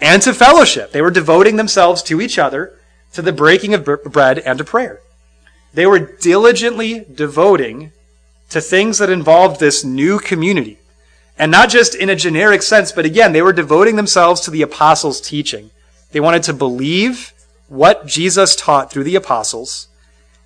and 0.00 0.22
to 0.22 0.32
fellowship. 0.32 0.92
They 0.92 1.02
were 1.02 1.10
devoting 1.10 1.56
themselves 1.56 2.02
to 2.04 2.20
each 2.20 2.38
other, 2.38 2.78
to 3.12 3.20
the 3.20 3.32
breaking 3.32 3.74
of 3.74 3.84
bread 3.84 4.38
and 4.38 4.58
to 4.58 4.64
prayer. 4.64 5.00
They 5.74 5.86
were 5.86 5.98
diligently 5.98 7.04
devoting 7.12 7.92
to 8.48 8.60
things 8.60 8.96
that 8.98 9.10
involved 9.10 9.60
this 9.60 9.84
new 9.84 10.18
community. 10.18 10.78
And 11.38 11.52
not 11.52 11.70
just 11.70 11.94
in 11.94 12.10
a 12.10 12.16
generic 12.16 12.62
sense, 12.62 12.90
but 12.90 13.04
again, 13.04 13.32
they 13.32 13.42
were 13.42 13.52
devoting 13.52 13.96
themselves 13.96 14.40
to 14.42 14.50
the 14.50 14.62
apostles' 14.62 15.20
teaching. 15.20 15.70
They 16.10 16.20
wanted 16.20 16.42
to 16.44 16.52
believe 16.52 17.32
what 17.68 18.06
Jesus 18.06 18.56
taught 18.56 18.90
through 18.90 19.04
the 19.04 19.14
apostles. 19.14 19.88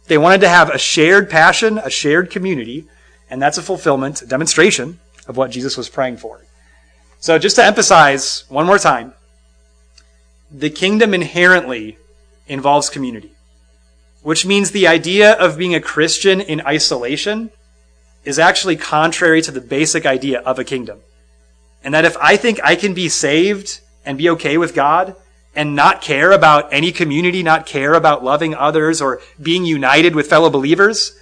They 0.07 0.19
wanted 0.19 0.43
to 0.43 0.49
have 0.49 0.69
a 0.69 0.79
shared 0.79 1.31
passion, 1.31 1.79
a 1.79 1.89
shared 1.89 2.31
community, 2.31 2.87
and 3.31 3.41
that's 3.41 3.57
a 3.57 3.63
fulfillment, 3.63 4.21
a 4.21 4.27
demonstration 4.27 5.01
of 5.27 5.37
what 5.37 5.51
Jesus 5.51 5.77
was 5.77 5.89
praying 5.89 6.19
for. 6.19 6.41
So, 7.21 7.39
just 7.39 7.57
to 7.57 7.65
emphasize 7.65 8.45
one 8.49 8.67
more 8.67 8.79
time, 8.79 9.15
the 10.51 10.71
kingdom 10.71 11.15
inherently 11.15 11.97
involves 12.49 12.91
community, 12.91 13.33
which 14.23 14.45
means 14.45 14.73
the 14.73 14.89
idea 14.89 15.33
of 15.33 15.57
being 15.57 15.75
a 15.75 15.81
Christian 15.81 16.41
in 16.41 16.61
isolation 16.67 17.51
is 18.25 18.39
actually 18.39 18.77
contrary 18.77 19.43
to 19.43 19.51
the 19.51 19.61
basic 19.61 20.07
idea 20.07 20.41
of 20.41 20.59
a 20.59 20.65
kingdom. 20.65 21.01
And 21.85 21.93
that 21.95 22.05
if 22.05 22.17
I 22.19 22.37
think 22.37 22.61
I 22.63 22.77
can 22.77 22.95
be 22.95 23.09
saved 23.09 23.81
and 24.05 24.17
be 24.19 24.31
okay 24.31 24.57
with 24.57 24.75
God 24.75 25.17
and 25.55 25.75
not 25.75 26.01
care 26.01 26.33
about 26.33 26.73
any 26.73 26.93
community, 26.93 27.43
not 27.43 27.67
care 27.67 27.95
about 27.95 28.25
loving 28.25 28.55
others 28.55 29.01
or 29.03 29.21
being 29.41 29.65
united 29.65 30.15
with 30.15 30.29
fellow 30.29 30.51
believers, 30.51 31.19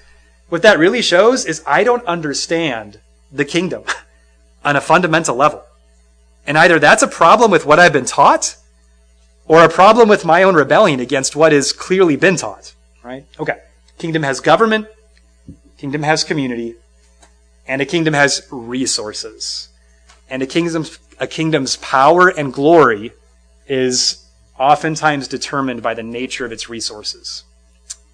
what 0.49 0.63
that 0.63 0.79
really 0.79 1.03
shows 1.03 1.47
is 1.47 1.63
I 1.67 1.85
don't 1.85 2.05
understand 2.05 3.01
the 3.33 3.45
kingdom 3.45 3.85
on 4.65 4.77
a 4.77 4.81
fundamental 4.81 5.37
level. 5.37 5.65
And 6.47 6.59
either 6.59 6.79
that's 6.79 7.03
a 7.03 7.09
problem 7.09 7.51
with 7.51 7.65
what 7.65 7.79
I've 7.79 7.93
been 7.93 8.05
taught 8.05 8.57
or 9.47 9.65
a 9.65 9.69
problem 9.69 10.09
with 10.09 10.25
my 10.25 10.43
own 10.43 10.55
rebellion 10.55 11.01
against 11.01 11.35
what 11.37 11.53
has 11.53 11.73
clearly 11.73 12.17
been 12.17 12.37
taught, 12.37 12.75
right? 13.03 13.25
Okay. 13.39 13.59
Kingdom 13.99 14.23
has 14.23 14.41
government, 14.41 14.87
kingdom 15.77 16.03
has 16.03 16.25
community, 16.25 16.77
and 17.71 17.81
a 17.81 17.87
kingdom 17.87 18.15
has 18.15 18.49
resources. 18.51 19.69
And 20.29 20.43
a 20.43 20.47
kingdom's, 20.47 20.99
a 21.21 21.29
kingdom's 21.29 21.77
power 21.77 22.27
and 22.27 22.53
glory 22.53 23.13
is 23.69 24.27
oftentimes 24.59 25.29
determined 25.29 25.81
by 25.81 25.95
the 25.95 26.03
nature 26.03 26.45
of 26.45 26.51
its 26.51 26.69
resources. 26.69 27.45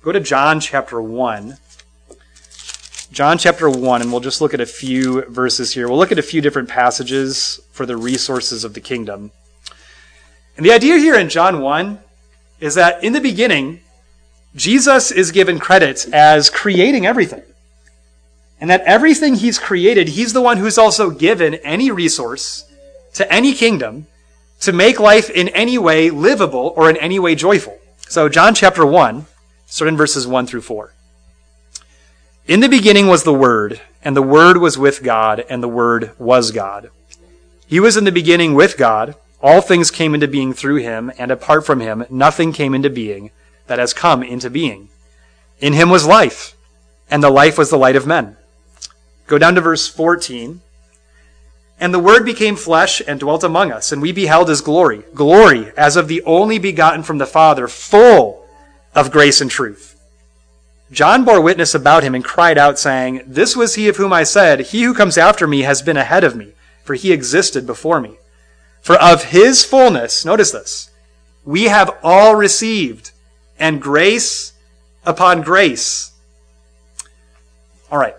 Go 0.03 0.13
to 0.13 0.21
John 0.21 0.61
chapter 0.61 1.01
1. 1.01 1.57
John 3.11 3.39
chapter 3.39 3.71
1, 3.71 4.03
and 4.03 4.13
we'll 4.13 4.21
just 4.21 4.43
look 4.43 4.53
at 4.53 4.61
a 4.61 4.67
few 4.67 5.23
verses 5.23 5.73
here. 5.73 5.89
We'll 5.89 5.97
look 5.97 6.13
at 6.13 6.19
a 6.19 6.23
few 6.23 6.43
different 6.43 6.69
passages 6.69 7.59
for 7.73 7.87
the 7.87 7.97
resources 7.97 8.63
of 8.63 8.75
the 8.75 8.83
kingdom. 8.83 9.31
And 10.59 10.67
the 10.67 10.73
idea 10.73 10.99
here 10.99 11.15
in 11.15 11.31
John 11.31 11.63
1 11.63 11.99
is 12.61 12.75
that 12.75 13.03
in 13.03 13.15
the 13.15 13.23
beginning, 13.23 13.81
Jesus 14.55 15.11
is 15.11 15.33
given 15.33 15.59
credit 15.59 16.07
as 16.13 16.51
creating 16.51 17.07
everything. 17.07 17.43
And 18.61 18.71
that 18.71 18.83
everything 18.83 19.35
he's 19.35 19.59
created, 19.59 20.09
he's 20.09 20.33
the 20.33 20.41
one 20.41 20.57
who's 20.57 20.79
also 20.79 21.11
given 21.11 21.55
any 21.57 21.91
resource 21.91 22.65
to 23.15 23.31
any 23.33 23.53
kingdom 23.53 24.07
to 24.61 24.73
make 24.73 24.99
life 24.99 25.29
in 25.31 25.49
any 25.49 25.79
way 25.79 26.11
livable 26.11 26.73
or 26.77 26.89
in 26.89 26.97
any 26.97 27.19
way 27.19 27.35
joyful. 27.35 27.79
So, 28.09 28.29
John 28.29 28.55
chapter 28.55 28.87
1, 28.87 29.27
starting 29.67 29.95
in 29.95 29.99
verses 29.99 30.27
1 30.27 30.47
through 30.47 30.63
4. 30.63 30.93
In 32.47 32.61
the 32.61 32.69
beginning 32.69 33.09
was 33.09 33.25
the 33.25 33.35
Word, 33.35 33.81
and 34.03 34.17
the 34.17 34.23
Word 34.23 34.59
was 34.59 34.79
with 34.79 35.03
God, 35.03 35.45
and 35.51 35.63
the 35.63 35.69
Word 35.69 36.13
was 36.19 36.53
God. 36.53 36.91
He 37.67 37.81
was 37.81 37.97
in 37.97 38.05
the 38.05 38.13
beginning 38.13 38.55
with 38.55 38.77
God. 38.77 39.17
All 39.43 39.61
things 39.61 39.91
came 39.91 40.15
into 40.15 40.29
being 40.29 40.53
through 40.53 40.77
him, 40.77 41.11
and 41.19 41.31
apart 41.31 41.67
from 41.67 41.81
him, 41.81 42.07
nothing 42.09 42.53
came 42.53 42.75
into 42.75 42.89
being 42.89 43.33
that 43.67 43.81
has 43.81 43.93
come 43.93 44.23
into 44.23 44.49
being. 44.49 44.89
In 45.59 45.73
him 45.73 45.91
was 45.91 46.07
life, 46.07 46.57
and 47.11 47.23
the 47.23 47.31
life 47.31 47.59
was 47.59 47.71
the 47.71 47.79
light 47.79 47.97
of 47.97 48.07
men. 48.07 48.37
Go 49.27 49.39
down 49.39 49.55
to 49.57 49.61
verse 49.61 49.89
14. 49.89 50.61
And 51.79 51.93
the 51.93 51.99
Word 51.99 52.25
became 52.25 52.57
flesh 52.57 53.03
and 53.07 53.21
dwelt 53.21 53.45
among 53.45 53.71
us, 53.71 53.93
and 53.93 54.01
we 54.01 54.13
beheld 54.13 54.49
his 54.49 54.63
glory, 54.63 55.05
glory 55.15 55.73
as 55.77 55.97
of 55.97 56.09
the 56.09 56.23
only 56.23 56.59
begotten 56.59 57.03
from 57.03 57.19
the 57.19 57.27
Father, 57.27 57.69
full 57.69 58.47
of 58.95 59.11
grace 59.11 59.41
and 59.41 59.51
truth. 59.51 59.95
John 60.91 61.25
bore 61.25 61.41
witness 61.41 61.75
about 61.75 62.03
him 62.03 62.15
and 62.15 62.25
cried 62.25 62.57
out, 62.57 62.79
saying, 62.79 63.23
This 63.27 63.57
was 63.57 63.75
he 63.75 63.89
of 63.89 63.97
whom 63.97 64.13
I 64.13 64.23
said, 64.23 64.61
He 64.61 64.85
who 64.85 64.95
comes 64.95 65.19
after 65.19 65.47
me 65.47 65.63
has 65.63 65.83
been 65.83 65.97
ahead 65.97 66.25
of 66.25 66.37
me, 66.37 66.53
for 66.85 66.95
he 66.95 67.13
existed 67.13 67.67
before 67.67 68.01
me. 68.01 68.17
For 68.81 68.95
of 68.97 69.25
his 69.25 69.65
fullness, 69.65 70.25
notice 70.25 70.53
this, 70.53 70.91
we 71.45 71.65
have 71.65 71.99
all 72.03 72.37
received, 72.37 73.11
and 73.59 73.83
grace 73.83 74.53
upon 75.05 75.43
grace. 75.43 76.13
All 77.91 77.99
right. 77.99 78.15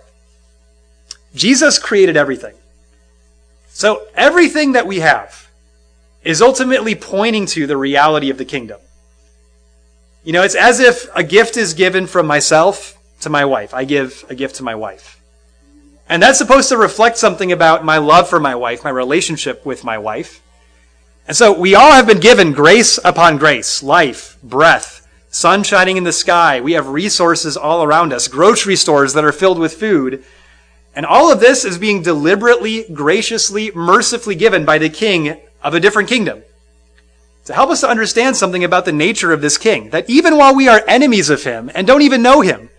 Jesus 1.38 1.80
created 1.80 2.18
everything. 2.18 2.56
So 3.70 4.08
everything 4.16 4.74
that 4.74 4.88
we 4.88 5.00
have 5.00 5.48
is 6.24 6.42
ultimately 6.42 6.96
pointing 6.96 7.46
to 7.46 7.68
the 7.68 7.78
reality 7.78 8.30
of 8.30 8.38
the 8.38 8.46
kingdom. 8.46 8.80
You 10.24 10.34
know, 10.34 10.44
it's 10.44 10.56
as 10.56 10.80
if 10.80 11.08
a 11.16 11.24
gift 11.24 11.56
is 11.56 11.74
given 11.74 12.08
from 12.08 12.28
myself 12.28 12.98
to 13.22 13.30
my 13.30 13.46
wife. 13.46 13.74
I 13.74 13.86
give 13.86 14.26
a 14.30 14.36
gift 14.36 14.56
to 14.58 14.64
my 14.64 14.76
wife. 14.76 15.22
And 16.10 16.22
that's 16.22 16.38
supposed 16.38 16.70
to 16.70 16.78
reflect 16.78 17.18
something 17.18 17.52
about 17.52 17.86
my 17.86 17.98
love 17.98 18.30
for 18.30 18.40
my 18.40 18.56
wife, 18.56 18.84
my 18.84 18.90
relationship 18.90 19.66
with 19.66 19.84
my 19.84 19.98
wife. 19.98 20.42
And 21.28 21.36
so 21.36 21.58
we 21.58 21.76
all 21.76 21.92
have 21.92 22.08
been 22.08 22.20
given 22.20 22.54
grace 22.54 23.00
upon 23.04 23.38
grace, 23.38 23.84
life, 23.84 24.38
breath, 24.42 25.08
sun 25.30 25.64
shining 25.64 25.98
in 25.98 26.04
the 26.04 26.14
sky. 26.14 26.62
We 26.62 26.74
have 26.74 26.88
resources 26.88 27.58
all 27.58 27.84
around 27.84 28.14
us, 28.14 28.28
grocery 28.28 28.78
stores 28.78 29.14
that 29.14 29.26
are 29.26 29.34
filled 29.34 29.60
with 29.60 29.74
food. 29.74 30.24
And 30.98 31.06
all 31.06 31.32
of 31.32 31.40
this 31.40 31.64
is 31.64 31.78
being 31.78 32.02
deliberately, 32.02 32.84
graciously, 32.92 33.72
mercifully 33.76 34.34
given 34.34 34.66
by 34.66 34.80
the 34.80 34.90
king 34.90 35.40
of 35.62 35.76
a 35.76 35.80
different 35.80 36.10
kingdom 36.10 36.42
to 37.46 37.54
help 37.54 37.70
us 37.70 37.82
to 37.82 37.88
understand 37.88 38.36
something 38.36 38.64
about 38.64 38.86
the 38.86 38.92
nature 38.92 39.32
of 39.32 39.40
this 39.40 39.60
king. 39.60 39.92
That 39.92 40.10
even 40.10 40.38
while 40.38 40.56
we 40.56 40.68
are 40.68 40.84
enemies 40.88 41.30
of 41.30 41.44
him 41.44 41.70
and 41.76 41.86
don't 41.86 42.02
even 42.02 42.24
know 42.24 42.42
him, 42.42 42.72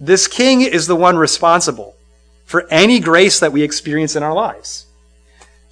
this 0.00 0.26
king 0.26 0.62
is 0.62 0.88
the 0.88 0.96
one 0.96 1.16
responsible 1.16 1.94
for 2.44 2.66
any 2.72 2.98
grace 2.98 3.38
that 3.38 3.52
we 3.52 3.62
experience 3.62 4.16
in 4.16 4.24
our 4.24 4.34
lives. 4.34 4.86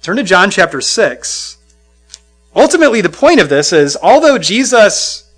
Turn 0.01 0.15
to 0.15 0.23
John 0.23 0.51
chapter 0.51 0.79
6. 0.79 1.57
Ultimately, 2.55 3.01
the 3.01 3.09
point 3.09 3.41
of 3.41 3.49
this 3.49 3.73
is 3.73 3.97
although 4.01 4.37
Jesus 4.37 5.29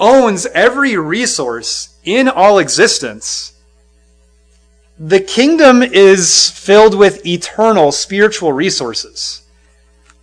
owns 0.00 0.44
every 0.46 0.96
resource 0.96 1.96
in 2.02 2.28
all 2.28 2.58
existence, 2.58 3.55
the 4.98 5.20
kingdom 5.20 5.82
is 5.82 6.50
filled 6.50 6.94
with 6.94 7.26
eternal 7.26 7.92
spiritual 7.92 8.52
resources 8.52 9.46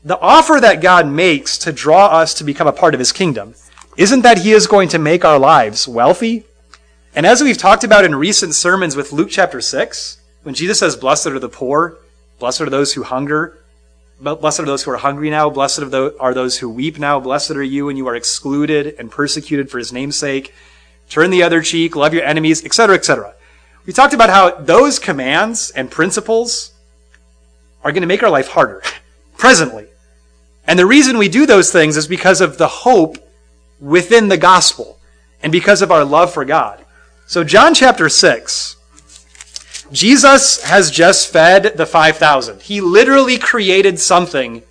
the 0.06 0.20
offer 0.20 0.60
that 0.60 0.82
God 0.82 1.08
makes 1.08 1.58
to 1.60 1.72
draw 1.72 2.08
us 2.08 2.34
to 2.36 2.44
become 2.44 2.68
a 2.68 2.74
part 2.74 2.94
of 2.94 3.00
his 3.00 3.14
kingdom 3.14 3.56
isn't 3.96 4.22
that 4.24 4.40
he 4.40 4.52
is 4.52 4.68
going 4.68 4.90
to 4.90 5.00
make 5.00 5.24
our 5.24 5.40
lives 5.40 5.88
wealthy. 5.88 6.44
And 7.16 7.26
as 7.26 7.42
we've 7.42 7.58
talked 7.58 7.84
about 7.84 8.04
in 8.04 8.16
recent 8.16 8.54
sermons 8.54 8.96
with 8.96 9.14
Luke 9.14 9.30
chapter 9.32 9.62
6, 9.62 10.20
when 10.42 10.56
Jesus 10.56 10.80
says, 10.80 10.98
Blessed 10.98 11.28
are 11.28 11.40
the 11.40 11.48
poor, 11.48 11.98
blessed 12.38 12.62
are 12.62 12.70
those 12.70 12.94
who 12.94 13.04
hunger, 13.04 13.60
blessed 14.20 14.60
are 14.60 14.66
those 14.66 14.84
who 14.84 14.92
are 14.92 14.98
hungry 14.98 15.30
now, 15.30 15.50
blessed 15.50 15.84
are 15.84 16.34
those 16.34 16.58
who 16.58 16.70
weep 16.70 17.00
now, 17.00 17.20
blessed 17.20 17.52
are 17.52 17.64
you 17.64 17.86
when 17.86 17.96
you 17.96 18.08
are 18.08 18.16
excluded 18.16 18.96
and 19.00 19.10
persecuted 19.10 19.70
for 19.70 19.78
his 19.78 19.94
name's 19.94 20.18
sake. 20.18 20.54
Turn 21.10 21.30
the 21.30 21.44
other 21.44 21.62
cheek, 21.62 21.96
love 21.96 22.14
your 22.14 22.24
enemies, 22.24 22.66
etc., 22.66 22.96
etc. 22.96 23.36
We 23.86 23.94
talked 23.94 24.14
about 24.14 24.30
how 24.30 24.52
those 24.52 25.00
commands 25.00 25.70
and 25.72 25.92
principles 25.92 26.72
are 27.84 27.92
going 27.92 28.02
to 28.02 28.08
make 28.08 28.24
our 28.24 28.30
life 28.30 28.50
harder 28.50 28.82
presently. 29.38 29.88
And 30.66 30.80
the 30.80 30.86
reason 30.86 31.18
we 31.18 31.28
do 31.28 31.46
those 31.46 31.72
things 31.72 31.98
is 31.98 32.08
because 32.08 32.40
of 32.40 32.58
the 32.58 32.68
hope 32.68 33.18
within 33.80 34.30
the 34.30 34.38
gospel 34.38 34.98
and 35.42 35.52
because 35.52 35.82
of 35.82 35.92
our 35.92 36.06
love 36.06 36.34
for 36.34 36.46
God. 36.46 36.84
So, 37.28 37.44
John 37.44 37.74
chapter 37.74 38.08
6, 38.08 38.78
Jesus 39.92 40.64
has 40.64 40.90
just 40.90 41.32
fed 41.32 41.78
the 41.78 41.86
5,000. 41.86 42.62
He 42.62 42.80
literally 42.80 43.38
created 43.38 44.00
something 44.00 44.64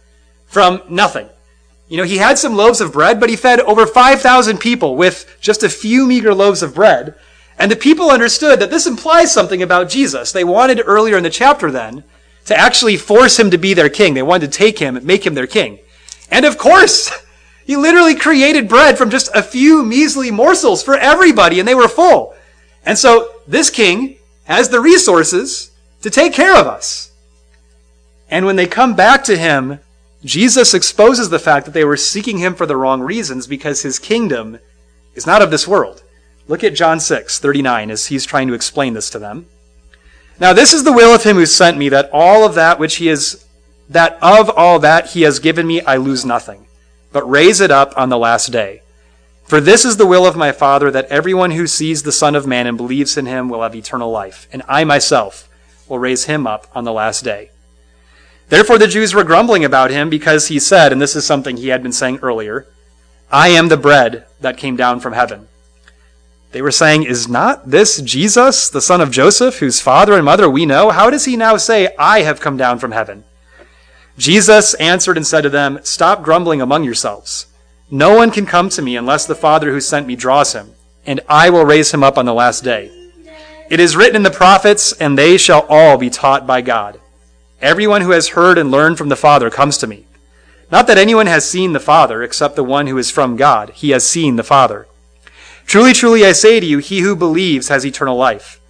from 0.46 0.82
nothing. 0.88 1.28
You 1.88 1.98
know, 1.98 2.04
he 2.04 2.16
had 2.16 2.38
some 2.38 2.56
loaves 2.56 2.80
of 2.80 2.92
bread, 2.92 3.20
but 3.20 3.28
he 3.28 3.36
fed 3.36 3.60
over 3.60 3.86
5,000 3.86 4.58
people 4.58 4.96
with 4.96 5.36
just 5.40 5.62
a 5.62 5.68
few 5.68 6.06
meager 6.06 6.34
loaves 6.34 6.62
of 6.62 6.74
bread. 6.74 7.14
And 7.58 7.70
the 7.70 7.76
people 7.76 8.10
understood 8.10 8.60
that 8.60 8.70
this 8.70 8.86
implies 8.86 9.32
something 9.32 9.62
about 9.62 9.88
Jesus. 9.88 10.32
They 10.32 10.44
wanted 10.44 10.82
earlier 10.84 11.16
in 11.16 11.22
the 11.22 11.30
chapter 11.30 11.70
then 11.70 12.04
to 12.46 12.56
actually 12.56 12.96
force 12.96 13.38
him 13.38 13.50
to 13.50 13.58
be 13.58 13.74
their 13.74 13.88
king. 13.88 14.14
They 14.14 14.22
wanted 14.22 14.50
to 14.50 14.58
take 14.58 14.78
him 14.78 14.96
and 14.96 15.06
make 15.06 15.26
him 15.26 15.34
their 15.34 15.46
king. 15.46 15.78
And 16.30 16.44
of 16.44 16.58
course, 16.58 17.12
he 17.64 17.76
literally 17.76 18.14
created 18.14 18.68
bread 18.68 18.98
from 18.98 19.10
just 19.10 19.30
a 19.34 19.42
few 19.42 19.84
measly 19.84 20.30
morsels 20.30 20.82
for 20.82 20.96
everybody, 20.96 21.58
and 21.60 21.68
they 21.68 21.74
were 21.74 21.88
full. 21.88 22.34
And 22.84 22.98
so 22.98 23.30
this 23.46 23.70
king 23.70 24.16
has 24.44 24.68
the 24.68 24.80
resources 24.80 25.70
to 26.00 26.10
take 26.10 26.32
care 26.32 26.56
of 26.56 26.66
us. 26.66 27.12
And 28.28 28.46
when 28.46 28.56
they 28.56 28.66
come 28.66 28.96
back 28.96 29.24
to 29.24 29.36
him, 29.36 29.78
Jesus 30.24 30.74
exposes 30.74 31.30
the 31.30 31.38
fact 31.38 31.66
that 31.66 31.72
they 31.72 31.84
were 31.84 31.96
seeking 31.96 32.38
him 32.38 32.54
for 32.54 32.66
the 32.66 32.76
wrong 32.76 33.00
reasons 33.00 33.46
because 33.46 33.82
his 33.82 33.98
kingdom 33.98 34.58
is 35.14 35.26
not 35.26 35.42
of 35.42 35.50
this 35.50 35.68
world. 35.68 36.01
Look 36.48 36.64
at 36.64 36.74
John 36.74 37.00
6, 37.00 37.38
39, 37.38 37.90
as 37.90 38.06
he's 38.06 38.26
trying 38.26 38.48
to 38.48 38.54
explain 38.54 38.94
this 38.94 39.10
to 39.10 39.18
them. 39.18 39.46
Now, 40.40 40.52
this 40.52 40.72
is 40.72 40.84
the 40.84 40.92
will 40.92 41.14
of 41.14 41.22
him 41.22 41.36
who 41.36 41.46
sent 41.46 41.78
me, 41.78 41.88
that 41.90 42.10
all 42.12 42.44
of 42.44 42.54
that 42.54 42.78
which 42.78 42.96
he 42.96 43.08
is, 43.08 43.46
that 43.88 44.18
of 44.20 44.50
all 44.50 44.78
that 44.80 45.10
he 45.10 45.22
has 45.22 45.38
given 45.38 45.66
me 45.66 45.80
I 45.82 45.96
lose 45.96 46.24
nothing, 46.24 46.66
but 47.12 47.28
raise 47.28 47.60
it 47.60 47.70
up 47.70 47.92
on 47.96 48.08
the 48.08 48.18
last 48.18 48.50
day. 48.50 48.82
For 49.44 49.60
this 49.60 49.84
is 49.84 49.98
the 49.98 50.06
will 50.06 50.26
of 50.26 50.36
my 50.36 50.50
Father, 50.50 50.90
that 50.90 51.06
everyone 51.06 51.52
who 51.52 51.66
sees 51.66 52.02
the 52.02 52.12
Son 52.12 52.34
of 52.34 52.46
Man 52.46 52.66
and 52.66 52.76
believes 52.76 53.16
in 53.16 53.26
him 53.26 53.48
will 53.48 53.62
have 53.62 53.76
eternal 53.76 54.10
life, 54.10 54.48
and 54.52 54.62
I 54.66 54.84
myself 54.84 55.48
will 55.88 55.98
raise 55.98 56.24
him 56.24 56.46
up 56.46 56.66
on 56.74 56.84
the 56.84 56.92
last 56.92 57.22
day. 57.22 57.50
Therefore 58.48 58.78
the 58.78 58.86
Jews 58.86 59.14
were 59.14 59.24
grumbling 59.24 59.64
about 59.64 59.90
him 59.90 60.10
because 60.10 60.48
he 60.48 60.58
said, 60.58 60.92
and 60.92 61.00
this 61.00 61.14
is 61.14 61.24
something 61.24 61.56
he 61.56 61.68
had 61.68 61.82
been 61.82 61.92
saying 61.92 62.18
earlier, 62.22 62.66
I 63.30 63.48
am 63.48 63.68
the 63.68 63.76
bread 63.76 64.26
that 64.40 64.56
came 64.56 64.76
down 64.76 65.00
from 65.00 65.12
heaven. 65.12 65.48
They 66.52 66.62
were 66.62 66.70
saying, 66.70 67.04
Is 67.04 67.28
not 67.28 67.70
this 67.70 68.00
Jesus, 68.00 68.68
the 68.68 68.82
son 68.82 69.00
of 69.00 69.10
Joseph, 69.10 69.58
whose 69.58 69.80
father 69.80 70.12
and 70.12 70.24
mother 70.24 70.48
we 70.48 70.66
know? 70.66 70.90
How 70.90 71.10
does 71.10 71.24
he 71.24 71.36
now 71.36 71.56
say, 71.56 71.94
I 71.98 72.20
have 72.20 72.40
come 72.40 72.56
down 72.56 72.78
from 72.78 72.92
heaven? 72.92 73.24
Jesus 74.18 74.74
answered 74.74 75.16
and 75.16 75.26
said 75.26 75.40
to 75.40 75.48
them, 75.48 75.80
Stop 75.82 76.22
grumbling 76.22 76.60
among 76.60 76.84
yourselves. 76.84 77.46
No 77.90 78.14
one 78.14 78.30
can 78.30 78.46
come 78.46 78.68
to 78.70 78.82
me 78.82 78.96
unless 78.96 79.26
the 79.26 79.34
Father 79.34 79.72
who 79.72 79.80
sent 79.80 80.06
me 80.06 80.14
draws 80.14 80.52
him, 80.52 80.72
and 81.06 81.20
I 81.28 81.48
will 81.50 81.64
raise 81.64 81.92
him 81.92 82.04
up 82.04 82.18
on 82.18 82.26
the 82.26 82.34
last 82.34 82.62
day. 82.62 82.90
It 83.70 83.80
is 83.80 83.96
written 83.96 84.16
in 84.16 84.22
the 84.22 84.30
prophets, 84.30 84.92
and 84.92 85.16
they 85.16 85.38
shall 85.38 85.66
all 85.70 85.96
be 85.96 86.10
taught 86.10 86.46
by 86.46 86.60
God. 86.60 87.00
Everyone 87.62 88.02
who 88.02 88.10
has 88.10 88.28
heard 88.28 88.58
and 88.58 88.70
learned 88.70 88.98
from 88.98 89.08
the 89.08 89.16
Father 89.16 89.48
comes 89.48 89.78
to 89.78 89.86
me. 89.86 90.04
Not 90.70 90.86
that 90.88 90.98
anyone 90.98 91.26
has 91.26 91.48
seen 91.48 91.72
the 91.72 91.80
Father, 91.80 92.22
except 92.22 92.56
the 92.56 92.64
one 92.64 92.86
who 92.86 92.98
is 92.98 93.10
from 93.10 93.36
God. 93.36 93.70
He 93.70 93.90
has 93.90 94.06
seen 94.06 94.36
the 94.36 94.42
Father. 94.42 94.86
Truly, 95.66 95.92
truly, 95.92 96.24
I 96.24 96.32
say 96.32 96.60
to 96.60 96.66
you, 96.66 96.78
he 96.78 97.00
who 97.00 97.16
believes 97.16 97.68
has 97.68 97.84
eternal 97.86 98.16
life. 98.16 98.60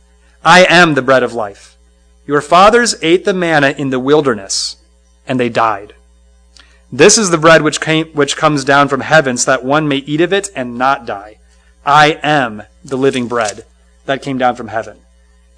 I 0.45 0.65
am 0.69 0.95
the 0.95 1.03
bread 1.03 1.23
of 1.23 1.35
life. 1.35 1.77
Your 2.27 2.41
fathers 2.41 2.95
ate 3.03 3.25
the 3.25 3.35
manna 3.35 3.71
in 3.71 3.91
the 3.91 4.01
wilderness, 4.01 4.77
and 5.27 5.39
they 5.39 5.49
died. 5.49 5.95
This 6.91 7.19
is 7.19 7.31
the 7.31 7.39
bread 7.39 7.63
which, 7.63 7.81
came, 7.81 8.07
which 8.09 8.37
comes 8.37 8.65
down 8.65 8.89
from 8.89 9.01
heaven, 9.01 9.37
so 9.37 9.51
that 9.51 9.65
one 9.65 9.89
may 9.89 9.97
eat 9.99 10.21
of 10.21 10.33
it 10.33 10.51
and 10.55 10.79
not 10.79 11.07
die. 11.07 11.39
I 11.85 12.19
am 12.23 12.65
the 12.85 12.99
living 12.99 13.29
bread 13.29 13.65
that 14.07 14.23
came 14.23 14.39
down 14.39 14.57
from 14.57 14.69
heaven. 14.69 14.99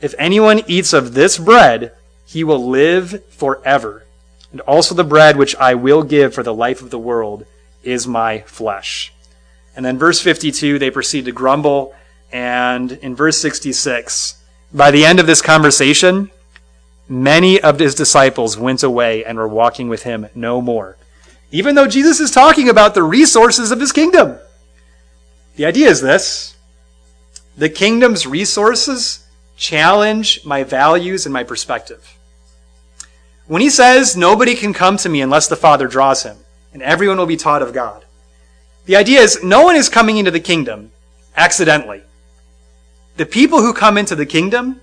If 0.00 0.14
anyone 0.18 0.62
eats 0.66 0.92
of 0.92 1.14
this 1.14 1.38
bread, 1.38 1.92
he 2.26 2.44
will 2.44 2.68
live 2.68 3.24
forever. 3.30 4.04
And 4.52 4.60
also 4.62 4.94
the 4.94 5.02
bread 5.02 5.36
which 5.36 5.56
I 5.56 5.74
will 5.74 6.02
give 6.02 6.34
for 6.34 6.42
the 6.42 6.54
life 6.54 6.82
of 6.82 6.90
the 6.90 6.98
world 6.98 7.46
is 7.82 8.06
my 8.06 8.40
flesh. 8.40 9.13
And 9.76 9.84
then 9.84 9.98
verse 9.98 10.20
52, 10.20 10.78
they 10.78 10.90
proceed 10.90 11.24
to 11.24 11.32
grumble. 11.32 11.94
And 12.32 12.92
in 12.92 13.14
verse 13.14 13.38
66, 13.38 14.42
by 14.72 14.90
the 14.90 15.04
end 15.04 15.20
of 15.20 15.26
this 15.26 15.42
conversation, 15.42 16.30
many 17.08 17.60
of 17.60 17.78
his 17.78 17.94
disciples 17.94 18.56
went 18.56 18.82
away 18.82 19.24
and 19.24 19.38
were 19.38 19.48
walking 19.48 19.88
with 19.88 20.04
him 20.04 20.28
no 20.34 20.60
more 20.60 20.96
even 21.54 21.76
though 21.76 21.86
Jesus 21.86 22.18
is 22.18 22.32
talking 22.32 22.68
about 22.68 22.94
the 22.94 23.02
resources 23.04 23.70
of 23.70 23.78
his 23.78 23.92
kingdom. 23.92 24.36
The 25.54 25.66
idea 25.66 25.88
is 25.88 26.00
this 26.00 26.56
the 27.56 27.68
kingdom's 27.68 28.26
resources 28.26 29.24
challenge 29.56 30.44
my 30.44 30.64
values 30.64 31.26
and 31.26 31.32
my 31.32 31.44
perspective. 31.44 32.18
When 33.46 33.62
he 33.62 33.70
says, 33.70 34.16
Nobody 34.16 34.56
can 34.56 34.74
come 34.74 34.96
to 34.96 35.08
me 35.08 35.20
unless 35.20 35.46
the 35.46 35.54
Father 35.54 35.86
draws 35.86 36.24
him, 36.24 36.38
and 36.72 36.82
everyone 36.82 37.18
will 37.18 37.26
be 37.26 37.36
taught 37.36 37.62
of 37.62 37.72
God, 37.72 38.03
the 38.86 38.96
idea 38.96 39.20
is 39.20 39.42
no 39.42 39.62
one 39.62 39.76
is 39.76 39.88
coming 39.88 40.18
into 40.18 40.30
the 40.30 40.40
kingdom 40.40 40.92
accidentally. 41.36 42.02
The 43.16 43.26
people 43.26 43.60
who 43.60 43.72
come 43.72 43.96
into 43.96 44.16
the 44.16 44.26
kingdom, 44.26 44.80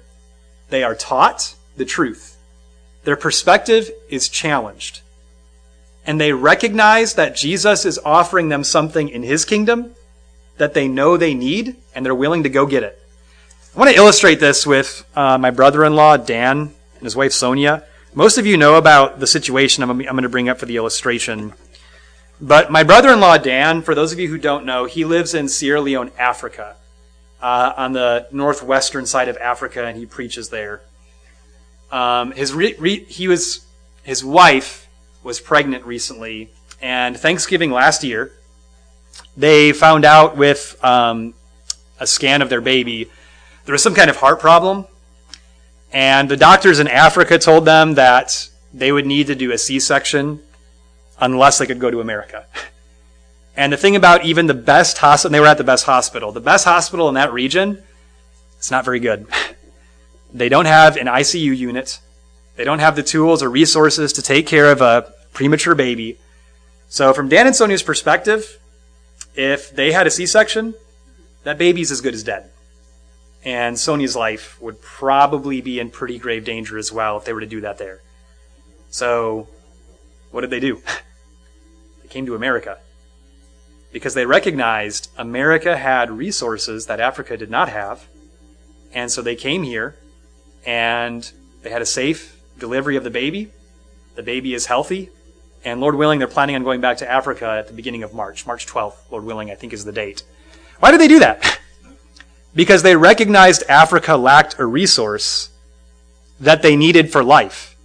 they 0.70 0.84
are 0.84 0.96
taught 0.96 1.56
the 1.78 1.86
truth. 1.86 2.38
Their 3.04 3.18
perspective 3.18 3.92
is 4.10 4.30
challenged 4.30 5.02
and 6.06 6.20
they 6.20 6.34
recognize 6.34 7.14
that 7.14 7.36
Jesus 7.36 7.86
is 7.86 8.00
offering 8.04 8.50
them 8.50 8.64
something 8.64 9.10
in 9.10 9.24
his 9.24 9.46
kingdom 9.46 9.96
that 10.58 10.74
they 10.74 10.88
know 10.88 11.18
they 11.18 11.34
need, 11.34 11.76
and 11.96 12.06
they're 12.06 12.14
willing 12.14 12.44
to 12.44 12.50
go 12.50 12.66
get 12.66 12.84
it. 12.84 13.02
I 13.76 13.80
want 13.80 13.90
to 13.90 13.96
illustrate 13.96 14.40
this 14.40 14.68
with 14.68 15.06
uh, 15.16 15.38
my 15.38 15.50
brother 15.50 15.84
in 15.86 15.96
law, 15.96 16.18
Dan, 16.18 16.60
and 16.60 17.04
his 17.04 17.16
wife, 17.16 17.32
Sonia. 17.32 17.84
Most 18.14 18.38
of 18.38 18.46
you 18.46 18.58
know 18.58 18.76
about 18.76 19.20
the 19.20 19.28
situation 19.28 19.84
I'm, 19.84 19.90
I'm 19.90 19.98
going 19.98 20.24
to 20.24 20.30
bring 20.30 20.50
up 20.50 20.60
for 20.60 20.66
the 20.66 20.78
illustration. 20.78 21.54
But 22.42 22.72
my 22.72 22.84
brother 22.84 23.10
in 23.10 23.20
law, 23.20 23.38
Dan, 23.38 23.84
for 23.84 23.94
those 23.94 24.12
of 24.12 24.20
you 24.20 24.28
who 24.28 24.38
don't 24.38 24.66
know, 24.66 24.86
he 24.86 25.06
lives 25.06 25.36
in 25.36 25.48
Sierra 25.48 25.80
Leone, 25.80 26.12
Africa, 26.18 26.76
uh, 27.42 27.74
on 27.78 27.94
the 27.94 28.28
northwestern 28.32 29.06
side 29.06 29.28
of 29.28 29.38
Africa, 29.38 29.86
and 29.86 29.98
he 29.98 30.06
preaches 30.06 30.50
there. 30.50 30.82
Um, 31.92 32.32
his 32.32 32.54
re- 32.54 32.76
re- 32.80 33.04
he 33.04 33.28
was 33.28 33.66
his 34.04 34.26
wife 34.26 34.88
was 35.24 35.40
pregnant 35.40 35.86
recently, 35.86 36.50
and 36.82 37.16
Thanksgiving 37.16 37.70
last 37.70 38.04
year, 38.04 38.32
they 39.38 39.72
found 39.72 40.04
out 40.04 40.36
with 40.36 40.84
um, 40.84 41.36
a 42.00 42.08
scan 42.08 42.42
of 42.42 42.50
their 42.50 42.62
baby 42.62 43.12
there 43.66 43.74
was 43.74 43.84
some 43.84 43.94
kind 43.94 44.10
of 44.10 44.18
heart 44.18 44.40
problem, 44.40 44.86
and 45.94 46.28
the 46.28 46.38
doctors 46.38 46.80
in 46.80 46.88
Africa 46.88 47.38
told 47.38 47.66
them 47.66 47.94
that 47.96 48.50
they 48.74 48.92
would 48.92 49.06
need 49.06 49.28
to 49.28 49.36
do 49.36 49.52
a 49.52 49.58
C-section 49.58 50.42
unless 51.22 51.60
they 51.60 51.68
could 51.68 51.80
go 51.80 51.92
to 51.92 52.02
America. 52.02 52.46
And 53.56 53.72
the 53.72 53.78
thing 53.78 53.96
about 53.96 54.26
even 54.26 54.48
the 54.48 54.54
best 54.54 54.98
hospital, 54.98 55.32
they 55.32 55.40
were 55.40 55.48
at 55.48 55.58
the 55.58 55.64
best 55.64 55.86
hospital. 55.86 56.32
The 56.32 56.42
best 56.42 56.66
hospital 56.66 57.08
in 57.08 57.16
that 57.16 57.32
region, 57.32 57.82
it's 58.58 58.72
not 58.72 58.84
very 58.84 59.00
good. 59.00 59.28
They 60.34 60.50
don't 60.50 60.66
have 60.66 60.96
an 60.96 61.08
ICU 61.08 61.58
unit. 61.58 62.00
They 62.56 62.64
don't 62.64 62.80
have 62.80 62.96
the 62.96 63.04
tools 63.04 63.44
or 63.44 63.50
resources 63.50 64.14
to 64.14 64.22
take 64.22 64.48
care 64.48 64.72
of 64.72 64.82
a 64.82 65.14
premature 65.34 65.76
baby. 65.76 66.20
So, 66.88 67.14
from 67.14 67.30
Dan 67.30 67.48
and 67.48 67.56
Sonia's 67.56 67.84
perspective, 67.84 68.58
if 69.36 69.76
they 69.76 69.92
had 69.92 70.08
a 70.08 70.12
C 70.12 70.26
section, 70.26 70.74
that 71.44 71.58
baby's 71.58 71.92
as 71.92 72.02
good 72.02 72.14
as 72.14 72.24
dead. 72.24 72.50
And 73.44 73.78
Sonia's 73.78 74.16
life 74.16 74.62
would 74.62 74.82
probably 74.82 75.62
be 75.62 75.80
in 75.80 75.90
pretty 75.90 76.20
grave 76.20 76.46
danger 76.46 76.78
as 76.78 76.92
well 76.92 77.18
if 77.18 77.26
they 77.26 77.34
were 77.34 77.42
to 77.42 77.46
do 77.46 77.62
that 77.62 77.78
there. 77.78 78.02
So, 78.90 79.48
what 80.32 80.42
did 80.42 80.50
they 80.50 80.60
do? 80.60 80.82
came 82.12 82.26
to 82.28 82.36
America. 82.36 82.78
Because 83.92 84.14
they 84.14 84.26
recognized 84.26 85.10
America 85.18 85.76
had 85.76 86.12
resources 86.12 86.86
that 86.86 87.00
Africa 87.00 87.36
did 87.36 87.50
not 87.50 87.70
have. 87.70 88.06
And 88.94 89.12
so 89.12 89.22
they 89.22 89.36
came 89.36 89.64
here 89.64 89.96
and 90.66 91.30
they 91.62 91.70
had 91.70 91.82
a 91.82 91.86
safe 91.86 92.40
delivery 92.60 92.96
of 92.96 93.04
the 93.04 93.10
baby. 93.10 93.52
The 94.16 94.24
baby 94.24 94.54
is 94.54 94.68
healthy. 94.68 95.10
And 95.64 95.80
Lord 95.80 95.96
willing, 95.96 96.20
they're 96.20 96.28
planning 96.28 96.56
on 96.56 96.64
going 96.64 96.82
back 96.82 96.98
to 96.98 97.10
Africa 97.10 97.48
at 97.48 97.68
the 97.68 97.74
beginning 97.74 98.04
of 98.04 98.14
March. 98.14 98.46
March 98.48 98.66
12th, 98.66 98.96
Lord 99.12 99.24
willing, 99.24 99.52
I 99.52 99.56
think 99.56 99.74
is 99.74 99.86
the 99.86 99.92
date. 99.92 100.24
Why 100.80 100.92
did 100.92 101.00
they 101.00 101.08
do 101.08 101.20
that? 101.20 101.60
because 102.56 102.84
they 102.84 102.96
recognized 102.96 103.64
Africa 103.70 104.16
lacked 104.16 104.58
a 104.60 104.66
resource 104.66 105.50
that 106.40 106.62
they 106.62 106.76
needed 106.76 107.12
for 107.12 107.24
life. 107.24 107.76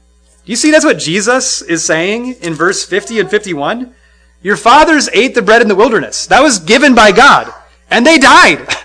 Do 0.44 0.52
you 0.52 0.56
see 0.56 0.70
that's 0.70 0.84
what 0.84 0.98
Jesus 0.98 1.60
is 1.60 1.84
saying 1.84 2.34
in 2.40 2.54
verse 2.54 2.84
50 2.84 3.20
and 3.20 3.30
51? 3.30 3.94
Your 4.42 4.56
fathers 4.56 5.08
ate 5.12 5.34
the 5.34 5.42
bread 5.42 5.62
in 5.62 5.68
the 5.68 5.74
wilderness. 5.74 6.26
That 6.26 6.42
was 6.42 6.58
given 6.58 6.94
by 6.94 7.12
God. 7.12 7.52
And 7.90 8.06
they 8.06 8.18
died. 8.18 8.68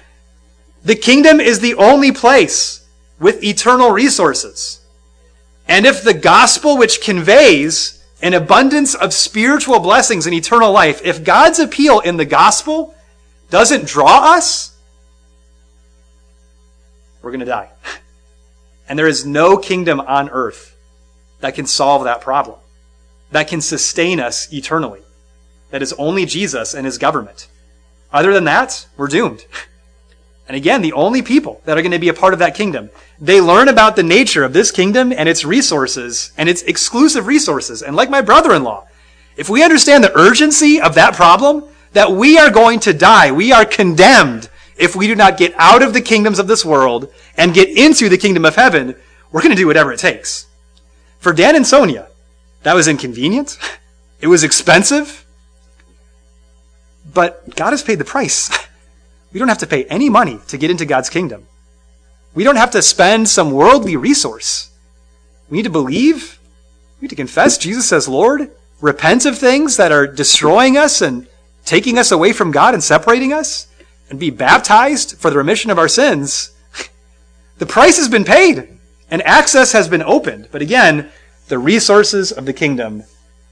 The 0.83 0.95
kingdom 0.95 1.39
is 1.39 1.59
the 1.59 1.75
only 1.75 2.11
place 2.11 2.83
with 3.19 3.43
eternal 3.43 3.91
resources. 3.91 4.81
And 5.67 5.85
if 5.85 6.03
the 6.03 6.13
gospel 6.13 6.77
which 6.77 7.01
conveys 7.01 8.03
an 8.21 8.33
abundance 8.33 8.95
of 8.95 9.13
spiritual 9.13 9.79
blessings 9.79 10.25
and 10.25 10.33
eternal 10.33 10.71
life, 10.71 11.01
if 11.05 11.23
God's 11.23 11.59
appeal 11.59 11.99
in 11.99 12.17
the 12.17 12.25
gospel 12.25 12.95
doesn't 13.49 13.85
draw 13.85 14.33
us, 14.33 14.75
we're 17.21 17.31
going 17.31 17.41
to 17.41 17.45
die. 17.45 17.69
And 18.89 18.99
there 18.99 19.07
is 19.07 19.25
no 19.25 19.55
kingdom 19.55 20.01
on 20.01 20.29
earth 20.29 20.75
that 21.39 21.55
can 21.55 21.65
solve 21.65 22.03
that 22.03 22.19
problem, 22.19 22.59
that 23.31 23.47
can 23.47 23.61
sustain 23.61 24.19
us 24.19 24.51
eternally. 24.51 24.99
That 25.71 25.81
is 25.81 25.93
only 25.93 26.25
Jesus 26.25 26.73
and 26.73 26.85
his 26.85 26.97
government. 26.97 27.47
Other 28.13 28.33
than 28.33 28.43
that, 28.45 28.87
we're 28.97 29.07
doomed. 29.07 29.45
And 30.47 30.57
again, 30.57 30.81
the 30.81 30.91
only 30.91 31.21
people 31.21 31.61
that 31.63 31.77
are 31.77 31.81
going 31.81 31.93
to 31.93 31.99
be 31.99 32.09
a 32.09 32.13
part 32.13 32.33
of 32.33 32.39
that 32.39 32.55
kingdom, 32.55 32.89
they 33.21 33.39
learn 33.39 33.69
about 33.69 33.95
the 33.95 34.03
nature 34.03 34.43
of 34.43 34.51
this 34.51 34.69
kingdom 34.69 35.13
and 35.13 35.29
its 35.29 35.45
resources 35.45 36.33
and 36.37 36.49
its 36.49 36.61
exclusive 36.63 37.25
resources. 37.25 37.81
And 37.81 37.95
like 37.95 38.09
my 38.09 38.19
brother-in-law, 38.19 38.85
if 39.37 39.49
we 39.49 39.63
understand 39.63 40.03
the 40.03 40.17
urgency 40.17 40.81
of 40.81 40.95
that 40.95 41.13
problem, 41.13 41.63
that 41.93 42.11
we 42.11 42.37
are 42.37 42.49
going 42.49 42.81
to 42.81 42.93
die, 42.93 43.31
we 43.31 43.53
are 43.53 43.63
condemned 43.63 44.49
if 44.77 44.93
we 44.93 45.07
do 45.07 45.15
not 45.15 45.37
get 45.37 45.53
out 45.57 45.83
of 45.83 45.93
the 45.93 46.01
kingdoms 46.01 46.37
of 46.37 46.47
this 46.47 46.65
world 46.65 47.13
and 47.37 47.53
get 47.53 47.69
into 47.69 48.09
the 48.09 48.17
kingdom 48.17 48.43
of 48.43 48.55
heaven, 48.55 48.95
we're 49.31 49.41
going 49.41 49.55
to 49.55 49.61
do 49.61 49.67
whatever 49.67 49.93
it 49.93 49.99
takes. 49.99 50.47
For 51.19 51.31
Dan 51.31 51.55
and 51.55 51.65
Sonia, 51.65 52.07
that 52.63 52.75
was 52.75 52.87
inconvenient. 52.87 53.57
It 54.21 54.27
was 54.27 54.43
expensive. 54.43 55.20
But 57.13 57.55
God 57.55 57.71
has 57.71 57.83
paid 57.83 57.99
the 57.99 58.05
price. 58.05 58.49
We 59.33 59.39
don't 59.39 59.47
have 59.47 59.59
to 59.59 59.67
pay 59.67 59.85
any 59.85 60.09
money 60.09 60.39
to 60.49 60.57
get 60.57 60.71
into 60.71 60.85
God's 60.85 61.09
kingdom. 61.09 61.47
We 62.33 62.43
don't 62.43 62.57
have 62.57 62.71
to 62.71 62.81
spend 62.81 63.29
some 63.29 63.51
worldly 63.51 63.95
resource. 63.95 64.71
We 65.49 65.55
need 65.55 65.63
to 65.63 65.69
believe. 65.69 66.37
We 66.99 67.05
need 67.05 67.11
to 67.11 67.15
confess 67.15 67.57
Jesus 67.57 67.93
as 67.93 68.09
Lord, 68.09 68.51
repent 68.81 69.25
of 69.25 69.37
things 69.37 69.77
that 69.77 69.93
are 69.93 70.05
destroying 70.05 70.75
us 70.75 71.01
and 71.01 71.27
taking 71.65 71.97
us 71.97 72.11
away 72.11 72.33
from 72.33 72.51
God 72.51 72.73
and 72.73 72.83
separating 72.83 73.31
us, 73.31 73.67
and 74.09 74.19
be 74.19 74.29
baptized 74.29 75.17
for 75.17 75.29
the 75.29 75.37
remission 75.37 75.71
of 75.71 75.79
our 75.79 75.87
sins, 75.87 76.51
the 77.57 77.65
price 77.65 77.97
has 77.97 78.09
been 78.09 78.25
paid 78.25 78.67
and 79.09 79.21
access 79.23 79.71
has 79.71 79.87
been 79.87 80.03
opened. 80.03 80.49
But 80.51 80.61
again, 80.61 81.09
the 81.47 81.59
resources 81.59 82.31
of 82.31 82.45
the 82.45 82.53
kingdom, 82.53 83.03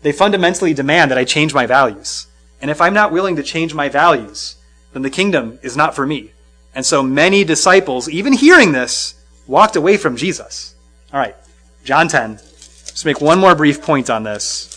they 0.01 0.11
fundamentally 0.11 0.73
demand 0.73 1.11
that 1.11 1.17
I 1.17 1.23
change 1.23 1.53
my 1.53 1.65
values. 1.65 2.27
And 2.61 2.69
if 2.69 2.81
I'm 2.81 2.93
not 2.93 3.11
willing 3.11 3.35
to 3.37 3.43
change 3.43 3.73
my 3.73 3.89
values, 3.89 4.57
then 4.93 5.01
the 5.01 5.09
kingdom 5.09 5.59
is 5.61 5.77
not 5.77 5.95
for 5.95 6.05
me. 6.05 6.31
And 6.75 6.85
so 6.85 7.01
many 7.01 7.43
disciples, 7.43 8.09
even 8.09 8.33
hearing 8.33 8.71
this, 8.71 9.15
walked 9.47 9.75
away 9.75 9.97
from 9.97 10.15
Jesus. 10.15 10.75
All 11.13 11.19
right, 11.19 11.35
John 11.83 12.07
10. 12.07 12.31
Let's 12.33 13.05
make 13.05 13.21
one 13.21 13.39
more 13.39 13.55
brief 13.55 13.81
point 13.81 14.09
on 14.09 14.23
this. 14.23 14.75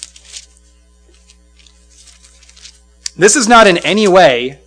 This 3.17 3.37
is 3.37 3.47
not 3.47 3.67
in 3.67 3.79
any 3.79 4.09
way, 4.09 4.61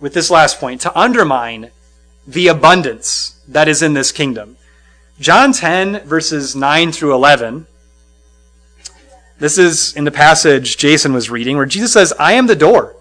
with 0.00 0.12
this 0.12 0.30
last 0.30 0.60
point, 0.60 0.82
to 0.82 0.98
undermine 0.98 1.70
the 2.26 2.48
abundance 2.48 3.40
that 3.48 3.68
is 3.68 3.80
in 3.80 3.94
this 3.94 4.12
kingdom. 4.12 4.56
John 5.18 5.52
10, 5.52 6.00
verses 6.00 6.54
9 6.54 6.92
through 6.92 7.14
11. 7.14 7.66
This 9.38 9.58
is 9.58 9.94
in 9.94 10.04
the 10.04 10.10
passage 10.10 10.76
Jason 10.76 11.12
was 11.12 11.30
reading, 11.30 11.56
where 11.56 11.66
Jesus 11.66 11.92
says, 11.92 12.12
I 12.18 12.32
am 12.32 12.46
the 12.46 12.56
door. 12.56 12.96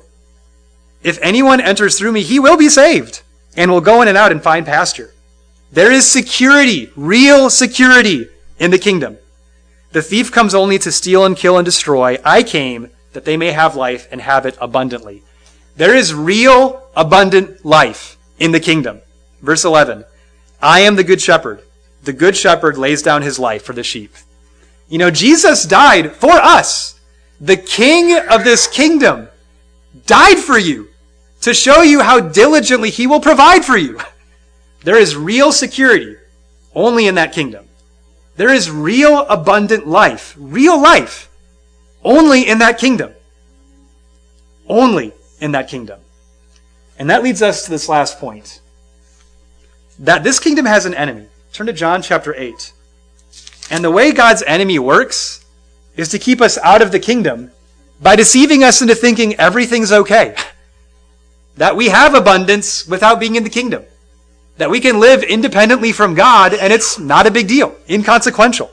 If 1.01 1.19
anyone 1.21 1.61
enters 1.61 1.97
through 1.97 2.11
me, 2.11 2.23
he 2.23 2.39
will 2.39 2.57
be 2.57 2.69
saved 2.69 3.21
and 3.55 3.71
will 3.71 3.81
go 3.81 4.01
in 4.01 4.07
and 4.07 4.17
out 4.17 4.31
and 4.31 4.41
find 4.41 4.65
pasture. 4.65 5.13
There 5.71 5.91
is 5.91 6.09
security, 6.09 6.91
real 6.95 7.49
security 7.49 8.27
in 8.59 8.71
the 8.71 8.79
kingdom. 8.79 9.17
The 9.91 10.01
thief 10.01 10.31
comes 10.31 10.53
only 10.53 10.77
to 10.79 10.91
steal 10.91 11.25
and 11.25 11.37
kill 11.37 11.57
and 11.57 11.65
destroy. 11.65 12.17
I 12.25 12.43
came 12.43 12.89
that 13.13 13.23
they 13.23 13.37
may 13.37 13.51
have 13.51 13.75
life 13.75 14.07
and 14.11 14.19
have 14.21 14.45
it 14.45 14.57
abundantly. 14.59 15.23
There 15.77 15.95
is 15.95 16.13
real 16.13 16.87
abundant 16.95 17.65
life 17.65 18.17
in 18.39 18.51
the 18.51 18.59
kingdom. 18.59 19.01
Verse 19.41 19.63
11. 19.63 20.05
I 20.61 20.81
am 20.81 20.95
the 20.95 21.03
good 21.03 21.21
shepherd. 21.21 21.61
The 22.03 22.13
good 22.13 22.35
shepherd 22.35 22.77
lays 22.77 23.01
down 23.01 23.21
his 23.21 23.39
life 23.39 23.63
for 23.63 23.73
the 23.73 23.83
sheep. 23.83 24.13
You 24.87 24.99
know, 24.99 25.11
Jesus 25.11 25.65
died 25.65 26.11
for 26.11 26.31
us. 26.31 26.99
The 27.41 27.57
king 27.57 28.17
of 28.29 28.43
this 28.43 28.67
kingdom 28.67 29.27
died 30.05 30.37
for 30.37 30.57
you 30.57 30.89
to 31.41 31.53
show 31.53 31.81
you 31.81 32.01
how 32.01 32.19
diligently 32.19 32.89
he 32.89 33.07
will 33.07 33.19
provide 33.19 33.65
for 33.65 33.77
you. 33.77 33.99
There 34.83 34.97
is 34.97 35.15
real 35.15 35.51
security 35.51 36.15
only 36.75 37.07
in 37.07 37.15
that 37.15 37.33
kingdom. 37.33 37.65
There 38.37 38.53
is 38.53 38.69
real 38.69 39.21
abundant 39.27 39.87
life, 39.87 40.35
real 40.37 40.79
life, 40.79 41.29
only 42.03 42.47
in 42.47 42.59
that 42.59 42.77
kingdom. 42.77 43.13
Only 44.67 45.13
in 45.39 45.53
that 45.53 45.69
kingdom. 45.69 45.99
And 46.99 47.09
that 47.09 47.23
leads 47.23 47.41
us 47.41 47.65
to 47.65 47.71
this 47.71 47.89
last 47.89 48.19
point. 48.19 48.61
That 49.99 50.23
this 50.23 50.39
kingdom 50.39 50.65
has 50.65 50.85
an 50.85 50.93
enemy. 50.93 51.27
Turn 51.53 51.67
to 51.67 51.73
John 51.73 52.01
chapter 52.01 52.35
8. 52.35 52.73
And 53.69 53.83
the 53.83 53.91
way 53.91 54.11
God's 54.11 54.43
enemy 54.43 54.79
works 54.79 55.45
is 55.95 56.09
to 56.09 56.19
keep 56.19 56.41
us 56.41 56.57
out 56.59 56.81
of 56.81 56.91
the 56.91 56.99
kingdom 56.99 57.51
by 58.01 58.15
deceiving 58.15 58.63
us 58.63 58.81
into 58.81 58.95
thinking 58.95 59.35
everything's 59.35 59.91
okay. 59.91 60.35
That 61.57 61.77
we 61.77 61.87
have 61.87 62.15
abundance 62.15 62.85
without 62.85 63.17
being 63.17 63.37
in 63.37 63.45
the 63.45 63.49
kingdom 63.49 63.85
that 64.57 64.69
we 64.69 64.79
can 64.79 64.99
live 64.99 65.23
independently 65.23 65.91
from 65.91 66.15
God 66.15 66.53
and 66.53 66.71
it's 66.71 66.97
not 66.97 67.27
a 67.27 67.31
big 67.31 67.47
deal, 67.47 67.75
inconsequential. 67.89 68.71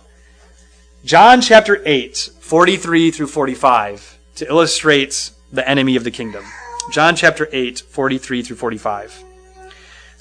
John 1.05 1.41
chapter 1.41 1.83
8, 1.85 2.31
43 2.41 3.11
through 3.11 3.27
45, 3.27 4.19
to 4.37 4.47
illustrate 4.47 5.31
the 5.53 5.69
enemy 5.69 5.97
of 5.97 6.05
the 6.05 6.11
kingdom. 6.11 6.45
John 6.93 7.17
chapter 7.17 7.49
8, 7.53 7.81
43 7.81 8.43
through 8.43 8.57
45. 8.57 9.25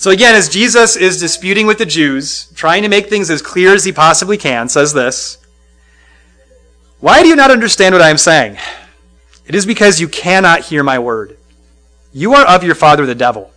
So 0.01 0.09
again, 0.09 0.33
as 0.33 0.49
Jesus 0.49 0.95
is 0.95 1.19
disputing 1.19 1.67
with 1.67 1.77
the 1.77 1.85
Jews, 1.85 2.51
trying 2.55 2.81
to 2.81 2.89
make 2.89 3.07
things 3.07 3.29
as 3.29 3.39
clear 3.39 3.75
as 3.75 3.85
he 3.85 3.91
possibly 3.91 4.35
can, 4.35 4.67
says 4.67 4.93
this 4.93 5.37
Why 6.99 7.21
do 7.21 7.27
you 7.27 7.35
not 7.35 7.51
understand 7.51 7.93
what 7.93 8.01
I 8.01 8.09
am 8.09 8.17
saying? 8.17 8.57
It 9.45 9.53
is 9.53 9.63
because 9.63 10.01
you 10.01 10.07
cannot 10.07 10.61
hear 10.61 10.81
my 10.81 10.97
word. 10.97 11.37
You 12.13 12.33
are 12.33 12.47
of 12.47 12.63
your 12.63 12.73
father 12.73 13.05
the 13.05 13.13
devil 13.13 13.51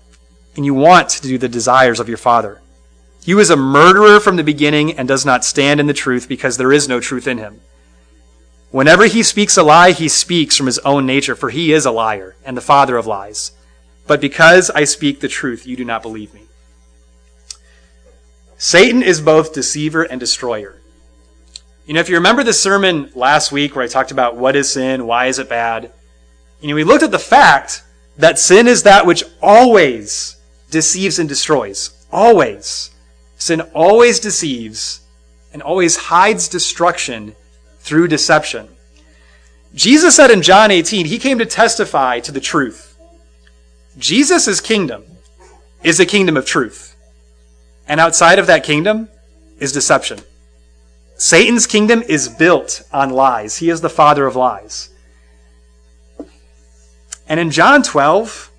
and 0.54 0.66
you 0.66 0.74
want 0.74 1.08
to 1.08 1.22
do 1.22 1.38
the 1.38 1.48
desires 1.48 1.98
of 1.98 2.10
your 2.10 2.18
father. 2.18 2.60
He 3.22 3.32
was 3.32 3.48
a 3.48 3.56
murderer 3.56 4.20
from 4.20 4.36
the 4.36 4.44
beginning 4.44 4.98
and 4.98 5.08
does 5.08 5.24
not 5.24 5.46
stand 5.46 5.80
in 5.80 5.86
the 5.86 5.94
truth 5.94 6.28
because 6.28 6.58
there 6.58 6.74
is 6.74 6.86
no 6.86 7.00
truth 7.00 7.26
in 7.26 7.38
him. 7.38 7.62
Whenever 8.70 9.06
he 9.06 9.22
speaks 9.22 9.56
a 9.56 9.62
lie, 9.62 9.92
he 9.92 10.08
speaks 10.08 10.58
from 10.58 10.66
his 10.66 10.78
own 10.80 11.06
nature, 11.06 11.36
for 11.36 11.48
he 11.48 11.72
is 11.72 11.86
a 11.86 11.90
liar 11.90 12.36
and 12.44 12.54
the 12.54 12.60
father 12.60 12.98
of 12.98 13.06
lies. 13.06 13.52
But 14.06 14.20
because 14.20 14.70
I 14.70 14.84
speak 14.84 15.20
the 15.20 15.28
truth, 15.28 15.66
you 15.66 15.76
do 15.76 15.84
not 15.84 16.02
believe 16.02 16.34
me. 16.34 16.42
Satan 18.58 19.02
is 19.02 19.20
both 19.20 19.54
deceiver 19.54 20.02
and 20.02 20.20
destroyer. 20.20 20.80
You 21.86 21.94
know, 21.94 22.00
if 22.00 22.08
you 22.08 22.14
remember 22.14 22.42
the 22.42 22.52
sermon 22.52 23.10
last 23.14 23.52
week 23.52 23.76
where 23.76 23.84
I 23.84 23.88
talked 23.88 24.10
about 24.10 24.36
what 24.36 24.56
is 24.56 24.72
sin, 24.72 25.06
why 25.06 25.26
is 25.26 25.38
it 25.38 25.48
bad, 25.48 25.92
you 26.60 26.68
know, 26.68 26.74
we 26.74 26.84
looked 26.84 27.02
at 27.02 27.10
the 27.10 27.18
fact 27.18 27.82
that 28.16 28.38
sin 28.38 28.66
is 28.68 28.84
that 28.84 29.04
which 29.04 29.22
always 29.42 30.36
deceives 30.70 31.18
and 31.18 31.28
destroys. 31.28 32.06
Always. 32.10 32.90
Sin 33.36 33.60
always 33.74 34.18
deceives 34.18 35.00
and 35.52 35.60
always 35.60 35.96
hides 35.96 36.48
destruction 36.48 37.36
through 37.80 38.08
deception. 38.08 38.68
Jesus 39.74 40.16
said 40.16 40.30
in 40.30 40.40
John 40.40 40.70
18, 40.70 41.04
he 41.04 41.18
came 41.18 41.38
to 41.38 41.44
testify 41.44 42.20
to 42.20 42.32
the 42.32 42.40
truth. 42.40 42.93
Jesus' 43.98 44.60
kingdom 44.60 45.04
is 45.82 46.00
a 46.00 46.06
kingdom 46.06 46.36
of 46.36 46.46
truth. 46.46 46.96
And 47.86 48.00
outside 48.00 48.38
of 48.38 48.46
that 48.46 48.64
kingdom 48.64 49.08
is 49.58 49.72
deception. 49.72 50.20
Satan's 51.16 51.66
kingdom 51.66 52.02
is 52.02 52.28
built 52.28 52.82
on 52.92 53.10
lies. 53.10 53.58
He 53.58 53.70
is 53.70 53.80
the 53.80 53.90
father 53.90 54.26
of 54.26 54.36
lies. 54.36 54.90
And 57.28 57.38
in 57.38 57.50
John 57.50 57.82
12, 57.82 58.50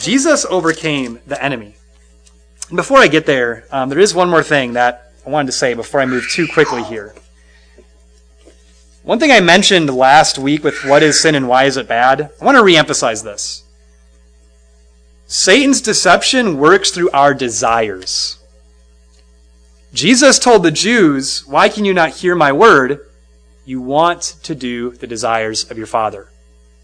Jesus 0.00 0.46
overcame 0.48 1.18
the 1.26 1.42
enemy. 1.42 1.74
And 2.68 2.76
before 2.76 2.98
I 2.98 3.08
get 3.08 3.26
there, 3.26 3.64
um, 3.70 3.88
there 3.88 3.98
is 3.98 4.14
one 4.14 4.30
more 4.30 4.42
thing 4.42 4.74
that 4.74 5.12
I 5.26 5.30
wanted 5.30 5.46
to 5.46 5.52
say 5.52 5.74
before 5.74 6.00
I 6.00 6.06
move 6.06 6.28
too 6.30 6.46
quickly 6.46 6.82
here. 6.84 7.14
One 9.02 9.18
thing 9.18 9.32
I 9.32 9.40
mentioned 9.40 9.90
last 9.90 10.38
week 10.38 10.62
with 10.62 10.84
what 10.84 11.02
is 11.02 11.20
sin 11.20 11.34
and 11.34 11.48
why 11.48 11.64
is 11.64 11.76
it 11.76 11.88
bad, 11.88 12.30
I 12.40 12.44
want 12.44 12.56
to 12.56 12.62
reemphasize 12.62 13.24
this. 13.24 13.61
Satan's 15.32 15.80
deception 15.80 16.58
works 16.58 16.90
through 16.90 17.08
our 17.12 17.32
desires. 17.32 18.38
Jesus 19.94 20.38
told 20.38 20.62
the 20.62 20.70
Jews, 20.70 21.46
Why 21.46 21.70
can 21.70 21.86
you 21.86 21.94
not 21.94 22.10
hear 22.10 22.34
my 22.34 22.52
word? 22.52 23.00
You 23.64 23.80
want 23.80 24.36
to 24.42 24.54
do 24.54 24.90
the 24.90 25.06
desires 25.06 25.70
of 25.70 25.78
your 25.78 25.86
Father. 25.86 26.28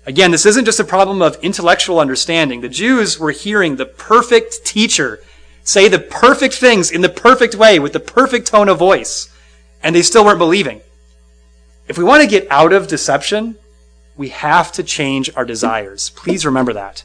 Again, 0.07 0.31
this 0.31 0.47
isn't 0.47 0.65
just 0.65 0.81
a 0.81 0.85
problem 0.85 1.21
of 1.21 1.37
intellectual 1.45 2.01
understanding. 2.01 2.63
The 2.63 2.71
Jews 2.71 3.19
were 3.19 3.33
hearing 3.33 3.77
the 3.77 3.85
perfect 3.85 4.65
teacher 4.65 5.21
say 5.63 5.89
the 5.89 5.99
perfect 5.99 6.55
things 6.55 6.91
in 6.91 7.03
the 7.03 7.11
perfect 7.11 7.55
way 7.55 7.79
with 7.79 7.93
the 7.93 8.01
perfect 8.01 8.47
tone 8.47 8.71
of 8.71 8.79
voice, 8.79 9.29
and 9.83 9.95
they 9.95 10.01
still 10.01 10.25
weren't 10.25 10.39
believing. 10.39 10.81
If 11.87 11.99
we 11.99 12.05
want 12.05 12.23
to 12.23 12.27
get 12.27 12.51
out 12.51 12.73
of 12.73 12.89
deception, 12.89 13.57
we 14.17 14.31
have 14.31 14.73
to 14.73 14.83
change 14.83 15.29
our 15.37 15.45
desires. 15.45 16.09
Please 16.09 16.47
remember 16.47 16.73
that. 16.73 17.05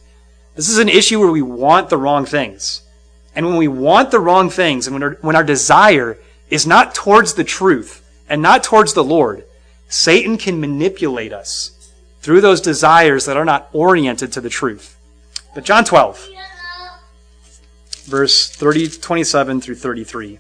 This 0.56 0.70
is 0.70 0.78
an 0.78 0.90
issue 0.90 1.20
where 1.20 1.32
we 1.32 1.42
want 1.42 1.90
the 1.90 1.98
wrong 1.98 2.26
things. 2.26 2.84
And 3.36 3.46
when 3.46 3.58
we 3.58 3.68
want 3.68 4.12
the 4.12 4.20
wrong 4.20 4.50
things, 4.50 4.86
and 4.86 4.94
when 4.94 5.04
our, 5.04 5.18
when 5.22 5.36
our 5.36 5.44
desire 5.44 6.20
is 6.50 6.68
not 6.68 6.94
towards 6.94 7.34
the 7.34 7.44
truth 7.44 8.08
and 8.30 8.42
not 8.42 8.64
towards 8.64 8.94
the 8.94 9.04
Lord, 9.04 9.46
Satan 9.90 10.38
can 10.38 10.60
manipulate 10.60 11.34
us 11.34 11.92
through 12.22 12.42
those 12.42 12.62
desires 12.62 13.26
that 13.26 13.38
are 13.38 13.46
not 13.46 13.70
oriented 13.74 14.32
to 14.34 14.42
the 14.42 14.50
truth. 14.50 14.98
But 15.56 15.66
John 15.66 15.84
12, 15.84 16.30
verse 18.06 18.50
30, 18.50 18.90
27 18.90 19.62
through 19.62 19.76
33. 19.76 20.40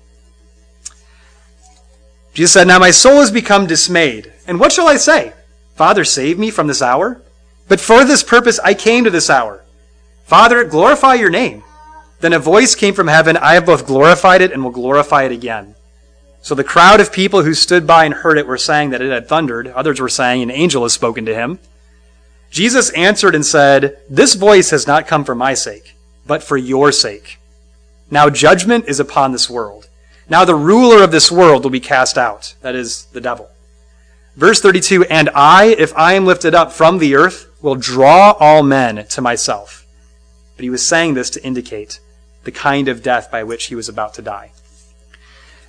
Jesus 2.34 2.53
said, 2.53 2.68
Now 2.68 2.80
my 2.80 2.91
soul 2.91 3.20
has 3.20 3.32
become 3.32 3.68
dismayed. 3.68 4.32
And 4.47 4.59
what 4.59 4.72
shall 4.72 4.88
I 4.88 4.97
say? 4.97 5.34
Father, 5.76 6.03
save 6.03 6.39
me 6.39 6.51
from 6.51 6.68
this 6.68 6.82
hour? 6.82 7.22
But 7.68 7.80
for 7.80 8.03
this 8.03 8.24
purpose 8.24 8.59
I 8.59 8.74
came 8.74 9.03
to 9.03 9.09
this 9.09 9.30
hour. 9.30 9.62
Father, 10.24 10.63
glorify 10.63 11.15
your 11.15 11.30
name. 11.30 11.63
Then 12.19 12.34
a 12.34 12.39
voice 12.39 12.76
came 12.76 12.93
from 12.93 13.07
heaven, 13.07 13.36
I 13.36 13.55
have 13.55 13.65
both 13.65 13.86
glorified 13.86 14.41
it 14.41 14.51
and 14.51 14.63
will 14.63 14.71
glorify 14.71 15.24
it 15.24 15.32
again. 15.32 15.76
So 16.41 16.55
the 16.55 16.63
crowd 16.63 16.99
of 16.99 17.13
people 17.13 17.43
who 17.43 17.53
stood 17.53 17.88
by 17.88 18.05
and 18.05 18.13
heard 18.13 18.38
it 18.38 18.47
were 18.47 18.57
saying 18.57 18.89
that 18.89 19.01
it 19.01 19.11
had 19.11 19.28
thundered. 19.28 19.67
Others 19.67 20.01
were 20.01 20.09
saying, 20.09 20.41
An 20.41 20.51
angel 20.51 20.84
has 20.84 20.93
spoken 20.93 21.26
to 21.26 21.34
him. 21.34 21.59
Jesus 22.51 22.89
answered 22.91 23.34
and 23.34 23.45
said, 23.45 23.97
This 24.09 24.36
voice 24.36 24.69
has 24.69 24.86
not 24.86 25.07
come 25.07 25.24
for 25.24 25.36
my 25.36 25.53
sake, 25.53 25.95
but 26.28 26.43
for 26.43 26.57
your 26.57 26.91
sake. 26.91 27.39
Now 28.11 28.30
judgment 28.30 28.86
is 28.88 28.99
upon 28.99 29.32
this 29.32 29.49
world. 29.49 29.88
Now 30.30 30.45
the 30.45 30.55
ruler 30.55 31.03
of 31.03 31.11
this 31.11 31.32
world 31.32 31.63
will 31.63 31.71
be 31.71 31.80
cast 31.80 32.17
out. 32.17 32.55
That 32.61 32.76
is 32.76 33.05
the 33.05 33.21
devil. 33.21 33.49
Verse 34.36 34.61
32, 34.61 35.05
And 35.05 35.30
I, 35.34 35.67
if 35.67 35.95
I 35.95 36.13
am 36.13 36.26
lifted 36.26 36.53
up 36.53 36.71
from 36.71 36.97
the 36.97 37.15
earth, 37.15 37.47
will 37.61 37.76
draw 37.76 38.32
all 38.39 38.63
men 38.63 39.05
to 39.07 39.21
myself. 39.21 39.83
But 40.56 40.64
he 40.64 40.70
was 40.70 40.86
saying 40.86 41.14
this 41.14 41.30
to 41.32 41.43
indicate 41.43 41.99
the 42.43 42.51
kind 42.51 42.88
of 42.88 43.04
death 43.04 43.32
by 43.32 43.43
which 43.43 43.66
he 43.66 43.76
was 43.76 43.89
about 43.89 44.14
to 44.16 44.22
die. 44.22 44.51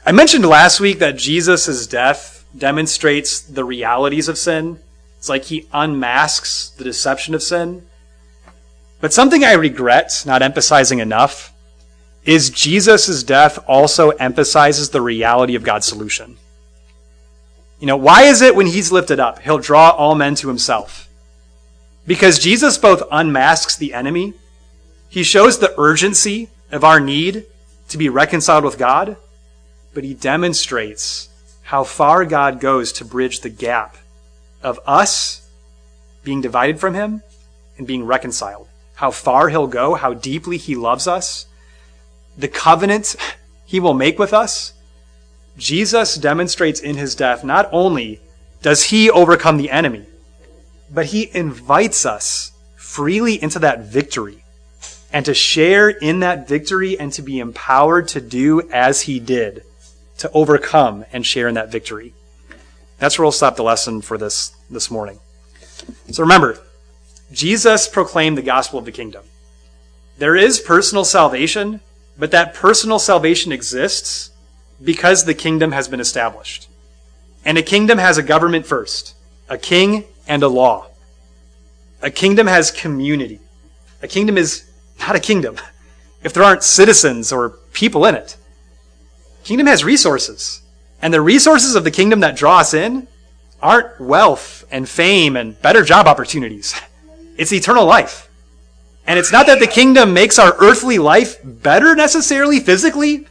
I 0.04 0.12
mentioned 0.12 0.44
last 0.44 0.80
week 0.80 0.98
that 0.98 1.16
Jesus' 1.16 1.86
death 1.86 2.44
demonstrates 2.56 3.40
the 3.40 3.64
realities 3.64 4.28
of 4.28 4.38
sin. 4.38 4.78
It's 5.18 5.28
like 5.28 5.44
he 5.44 5.66
unmasks 5.72 6.70
the 6.70 6.84
deception 6.84 7.34
of 7.34 7.42
sin. 7.42 7.86
But 9.00 9.12
something 9.12 9.44
I 9.44 9.52
regret 9.52 10.22
not 10.26 10.42
emphasizing 10.42 10.98
enough 10.98 11.52
is 12.24 12.50
Jesus' 12.50 13.22
death 13.22 13.58
also 13.66 14.10
emphasizes 14.10 14.90
the 14.90 15.02
reality 15.02 15.54
of 15.54 15.62
God's 15.62 15.86
solution. 15.86 16.36
You 17.80 17.86
know, 17.86 17.96
why 17.96 18.22
is 18.22 18.40
it 18.40 18.56
when 18.56 18.66
he's 18.66 18.92
lifted 18.92 19.20
up, 19.20 19.40
he'll 19.40 19.58
draw 19.58 19.90
all 19.90 20.14
men 20.14 20.34
to 20.36 20.48
himself? 20.48 21.08
Because 22.06 22.38
Jesus 22.38 22.78
both 22.78 23.02
unmasks 23.10 23.76
the 23.76 23.94
enemy, 23.94 24.34
he 25.14 25.22
shows 25.22 25.60
the 25.60 25.72
urgency 25.78 26.48
of 26.72 26.82
our 26.82 26.98
need 26.98 27.46
to 27.88 27.96
be 27.96 28.08
reconciled 28.08 28.64
with 28.64 28.76
God, 28.76 29.16
but 29.94 30.02
he 30.02 30.12
demonstrates 30.12 31.28
how 31.62 31.84
far 31.84 32.24
God 32.24 32.58
goes 32.58 32.90
to 32.94 33.04
bridge 33.04 33.38
the 33.38 33.48
gap 33.48 33.96
of 34.60 34.80
us 34.84 35.48
being 36.24 36.40
divided 36.40 36.80
from 36.80 36.94
him 36.94 37.22
and 37.78 37.86
being 37.86 38.04
reconciled. 38.04 38.66
How 38.96 39.12
far 39.12 39.50
he'll 39.50 39.68
go, 39.68 39.94
how 39.94 40.14
deeply 40.14 40.56
he 40.56 40.74
loves 40.74 41.06
us, 41.06 41.46
the 42.36 42.48
covenant 42.48 43.14
he 43.66 43.78
will 43.78 43.94
make 43.94 44.18
with 44.18 44.34
us. 44.34 44.72
Jesus 45.56 46.16
demonstrates 46.16 46.80
in 46.80 46.96
his 46.96 47.14
death 47.14 47.44
not 47.44 47.68
only 47.70 48.20
does 48.62 48.82
he 48.86 49.08
overcome 49.12 49.58
the 49.58 49.70
enemy, 49.70 50.06
but 50.92 51.06
he 51.06 51.30
invites 51.32 52.04
us 52.04 52.50
freely 52.74 53.40
into 53.40 53.60
that 53.60 53.84
victory 53.84 54.43
and 55.14 55.24
to 55.26 55.32
share 55.32 55.88
in 55.88 56.18
that 56.20 56.48
victory 56.48 56.98
and 56.98 57.12
to 57.12 57.22
be 57.22 57.38
empowered 57.38 58.08
to 58.08 58.20
do 58.20 58.68
as 58.72 59.02
he 59.02 59.20
did, 59.20 59.62
to 60.18 60.28
overcome 60.32 61.04
and 61.12 61.24
share 61.24 61.46
in 61.46 61.54
that 61.54 61.70
victory. 61.70 62.12
That's 62.98 63.16
where 63.16 63.24
we'll 63.24 63.30
stop 63.30 63.54
the 63.54 63.62
lesson 63.62 64.02
for 64.02 64.18
this 64.18 64.56
this 64.68 64.90
morning. 64.90 65.20
So 66.10 66.24
remember, 66.24 66.58
Jesus 67.30 67.86
proclaimed 67.86 68.36
the 68.36 68.42
gospel 68.42 68.80
of 68.80 68.86
the 68.86 68.90
kingdom. 68.90 69.22
There 70.18 70.34
is 70.34 70.58
personal 70.58 71.04
salvation, 71.04 71.80
but 72.18 72.32
that 72.32 72.52
personal 72.52 72.98
salvation 72.98 73.52
exists 73.52 74.32
because 74.82 75.24
the 75.24 75.34
kingdom 75.34 75.70
has 75.70 75.86
been 75.86 76.00
established. 76.00 76.68
And 77.44 77.56
a 77.56 77.62
kingdom 77.62 77.98
has 77.98 78.18
a 78.18 78.22
government 78.24 78.66
first, 78.66 79.14
a 79.48 79.58
king 79.58 80.06
and 80.26 80.42
a 80.42 80.48
law. 80.48 80.88
A 82.02 82.10
kingdom 82.10 82.48
has 82.48 82.72
community. 82.72 83.38
A 84.02 84.08
kingdom 84.08 84.36
is 84.36 84.70
not 85.06 85.16
a 85.16 85.20
kingdom 85.20 85.56
if 86.22 86.32
there 86.32 86.42
aren't 86.42 86.62
citizens 86.62 87.32
or 87.32 87.50
people 87.72 88.06
in 88.06 88.14
it. 88.14 88.36
Kingdom 89.44 89.66
has 89.66 89.84
resources. 89.84 90.62
And 91.02 91.12
the 91.12 91.20
resources 91.20 91.74
of 91.74 91.84
the 91.84 91.90
kingdom 91.90 92.20
that 92.20 92.36
draw 92.36 92.60
us 92.60 92.72
in 92.72 93.06
aren't 93.60 94.00
wealth 94.00 94.64
and 94.70 94.88
fame 94.88 95.36
and 95.36 95.60
better 95.60 95.84
job 95.84 96.06
opportunities. 96.06 96.74
It's 97.36 97.52
eternal 97.52 97.84
life. 97.84 98.30
And 99.08 99.18
it's 99.18 99.32
not 99.32 99.46
that 99.46 99.58
the 99.58 99.66
kingdom 99.66 100.14
makes 100.14 100.38
our 100.38 100.54
earthly 100.60 100.98
life 100.98 101.40
better 101.42 101.96
necessarily 101.96 102.60
physically, 102.60 103.26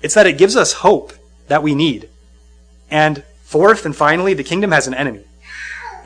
it's 0.00 0.14
that 0.14 0.28
it 0.28 0.38
gives 0.38 0.54
us 0.54 0.72
hope 0.72 1.12
that 1.48 1.60
we 1.60 1.74
need. 1.74 2.08
And 2.88 3.24
fourth 3.42 3.84
and 3.84 3.96
finally, 3.96 4.32
the 4.34 4.44
kingdom 4.44 4.70
has 4.70 4.86
an 4.86 4.94
enemy. 4.94 5.24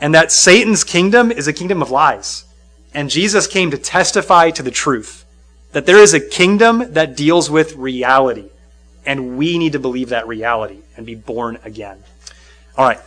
And 0.01 0.15
that 0.15 0.31
Satan's 0.31 0.83
kingdom 0.83 1.31
is 1.31 1.47
a 1.47 1.53
kingdom 1.53 1.83
of 1.83 1.91
lies. 1.91 2.43
And 2.97 3.11
Jesus 3.11 3.45
came 3.45 3.69
to 3.69 3.77
testify 3.77 4.49
to 4.49 4.63
the 4.63 4.71
truth 4.71 5.23
that 5.71 5.85
there 5.85 5.99
is 5.99 6.15
a 6.15 6.19
kingdom 6.19 6.93
that 6.93 7.15
deals 7.15 7.47
with 7.47 7.75
reality. 7.75 8.49
And 9.05 9.37
we 9.37 9.59
need 9.59 9.73
to 9.73 9.79
believe 9.79 10.09
that 10.09 10.27
reality 10.27 10.79
and 10.95 11.05
be 11.05 11.13
born 11.13 11.59
again. 11.63 12.03
All 12.75 12.87
right. 12.87 12.99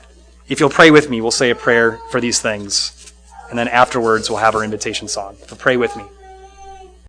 If 0.46 0.60
you'll 0.60 0.70
pray 0.70 0.92
with 0.92 1.10
me, 1.10 1.20
we'll 1.20 1.32
say 1.32 1.50
a 1.50 1.56
prayer 1.56 1.98
for 2.12 2.20
these 2.20 2.40
things. 2.40 3.12
And 3.48 3.58
then 3.58 3.66
afterwards, 3.66 4.30
we'll 4.30 4.38
have 4.38 4.54
our 4.54 4.62
invitation 4.62 5.08
song. 5.08 5.36
So 5.48 5.56
pray 5.56 5.76
with 5.76 5.96
me. 5.96 6.04